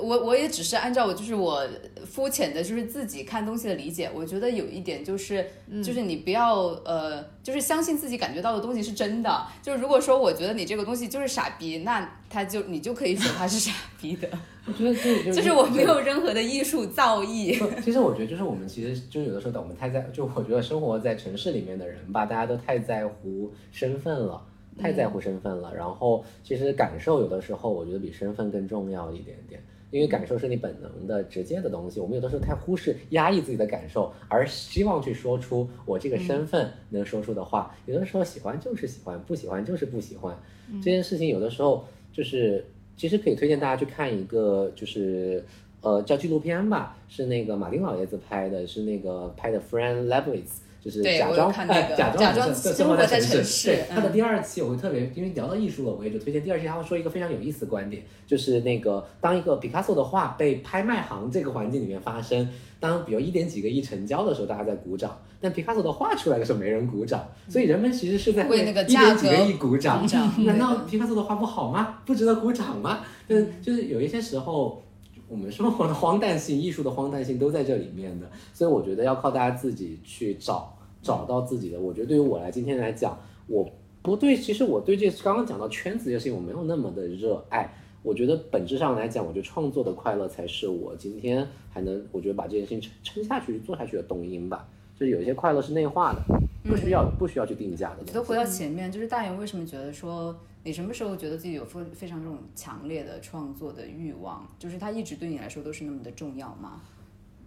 [0.00, 1.66] 我我也只是按照我就是我
[2.06, 4.10] 肤浅的，就是自己看东西的理解。
[4.14, 5.44] 我觉得有一点就是，
[5.82, 9.46] 就是你不要呃，就是相信自己感觉到的东西是真的。
[9.62, 10.50] 就是如果说我觉得。
[10.60, 14.28] 你这个东西就是傻逼，那他就你就可以说他是傻逼的。
[14.66, 17.56] 我觉得这就是我没有任何的艺术造诣。
[17.80, 24.44] 其实我觉得就是我们其实就有的时候，等我们太在，就我觉得生活在城市里面的人吧，大家都太在乎身份了，
[24.76, 25.72] 太在乎身份了。
[25.72, 29.62] 然后其实感受有的时候，我觉得比身份更重要一点点。
[29.90, 37.74] 因为感受是你本能的、直接的东西，我们有的时候太忽视、压抑自己的感受，而希望去说出我这个身份能说出的话。
[37.86, 40.36] 有的时候喜欢就是喜欢，不喜欢就是不喜欢。
[40.82, 42.64] 这件事情有的时候就是。
[42.96, 45.42] 其实可以推荐大家去看一个，就是
[45.80, 56.66] 呃叫纪录片吧，是那个马丁老爷子拍的，是那个拍的 Fran Lebowitz，就是假装看那个假假装生生活在城城市对，他的嗯第二期我会特别，因为聊到艺术了，我也就推荐第二期。
[56.66, 62.48] 他会说一个非常有意思的观点，就是那个当一个毕加索的画被拍卖行这个环境里面发生，
[62.80, 70.06] 当比如一点几个亿成交的时候，大家在鼓掌，但毕加索的画出来的时候没人鼓掌，所以人们其实是在为那个一点几个亿鼓掌。
[70.46, 71.98] 难道毕加索的画不好吗？
[72.06, 73.00] 不值得鼓掌吗？
[73.28, 74.82] 但就是有一些时候。
[75.30, 81.78] 我们生活的荒诞性、艺术的荒诞性都在这里面的， 所以我觉得要靠大家自己去找找到自己的。
[81.78, 83.16] 我觉得对于我来今天来讲，
[83.46, 83.64] 我
[84.02, 87.72] 不对，其实我对这刚刚讲到圈子这个事情，我没有那么的热爱。
[88.02, 94.66] 我觉得本质上来讲，我觉得创作的快乐才是我今天还能，我觉得把这件事情撑撑下去、做下去的动因吧。
[94.98, 96.20] 就是有一些快乐是内化的，
[96.64, 98.10] 不需要不需要去定价的东西。
[98.10, 104.46] 我觉得回到前面，就是大元为什么觉得说你什么时候觉得自己有非非常这种强烈的创作的欲望？
[104.58, 106.82] 就是它一直对你来说都是那么的重要吗？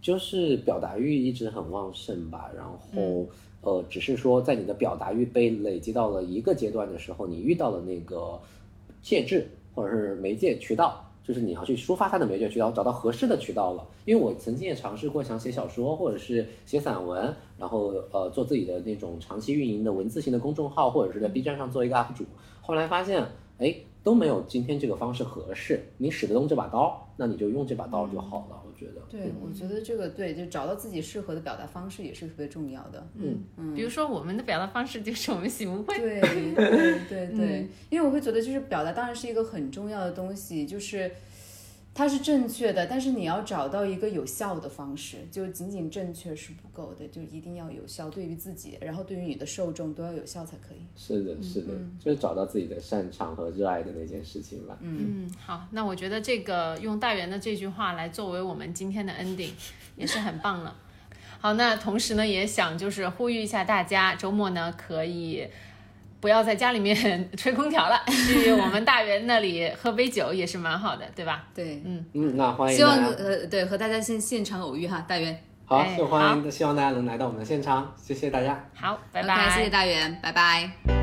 [0.02, 3.28] 就是表达欲一直很旺盛吧，然后、嗯
[3.62, 8.38] 呃，只是说在你的表达欲被累积到了一个阶段的时候，你遇到了那个
[9.02, 13.88] 介质或者是媒介渠道，就是你要去抒发它的媒介渠道，找到合适的渠道了。
[14.04, 22.26] 因为我曾经也尝试过想写小说或者是写散文，然后呃做自己的那种长期运营的文字型的公众号，或者是在 B 站上做一个 UP 主，
[22.66, 23.22] 后来发现
[23.60, 25.82] 哎都没有今天这个方式合适。
[25.98, 29.02] 你使得动这把刀，那你就用这把刀就好了，我觉得。
[29.10, 33.06] 对，我觉得这个对，就找到自己适合的表达方式也是特别重要的。
[33.16, 41.10] 嗯嗯比如说我们的表达方式就是我们喜不会， 对对对对，因为我会觉得就是表达当然是一个很重要的东西，就是
[41.96, 50.80] 它是正确的，但是你要找到一个有效的方式，就仅仅正确是不够的，就一定要有效，对于自己，然后对于你的受众都要有效才可以。
[50.96, 54.76] 是的，是的，就是找到自己的擅长和热爱的那件事情吧。
[54.82, 59.52] 嗯，好，那我觉得这个用大元的这句话来作为我们今天的 ending
[59.96, 60.76] 也是很棒了。
[61.40, 65.46] 好，那同时呢，也想就是呼吁一下大家，周末呢可以
[66.24, 66.96] 不要在家里面
[67.36, 71.44] 吹空调了，去我们大园那里喝杯酒也是蛮好的，对吧？
[71.54, 78.58] 对，嗯嗯，那欢迎希望，呃对和大家现现场偶遇哈，大园，好，哎欢迎，希望大家能来到我们的现场，谢谢大家。
[78.74, 79.50] 好，拜拜。
[79.50, 81.03] 谢谢大元，拜拜。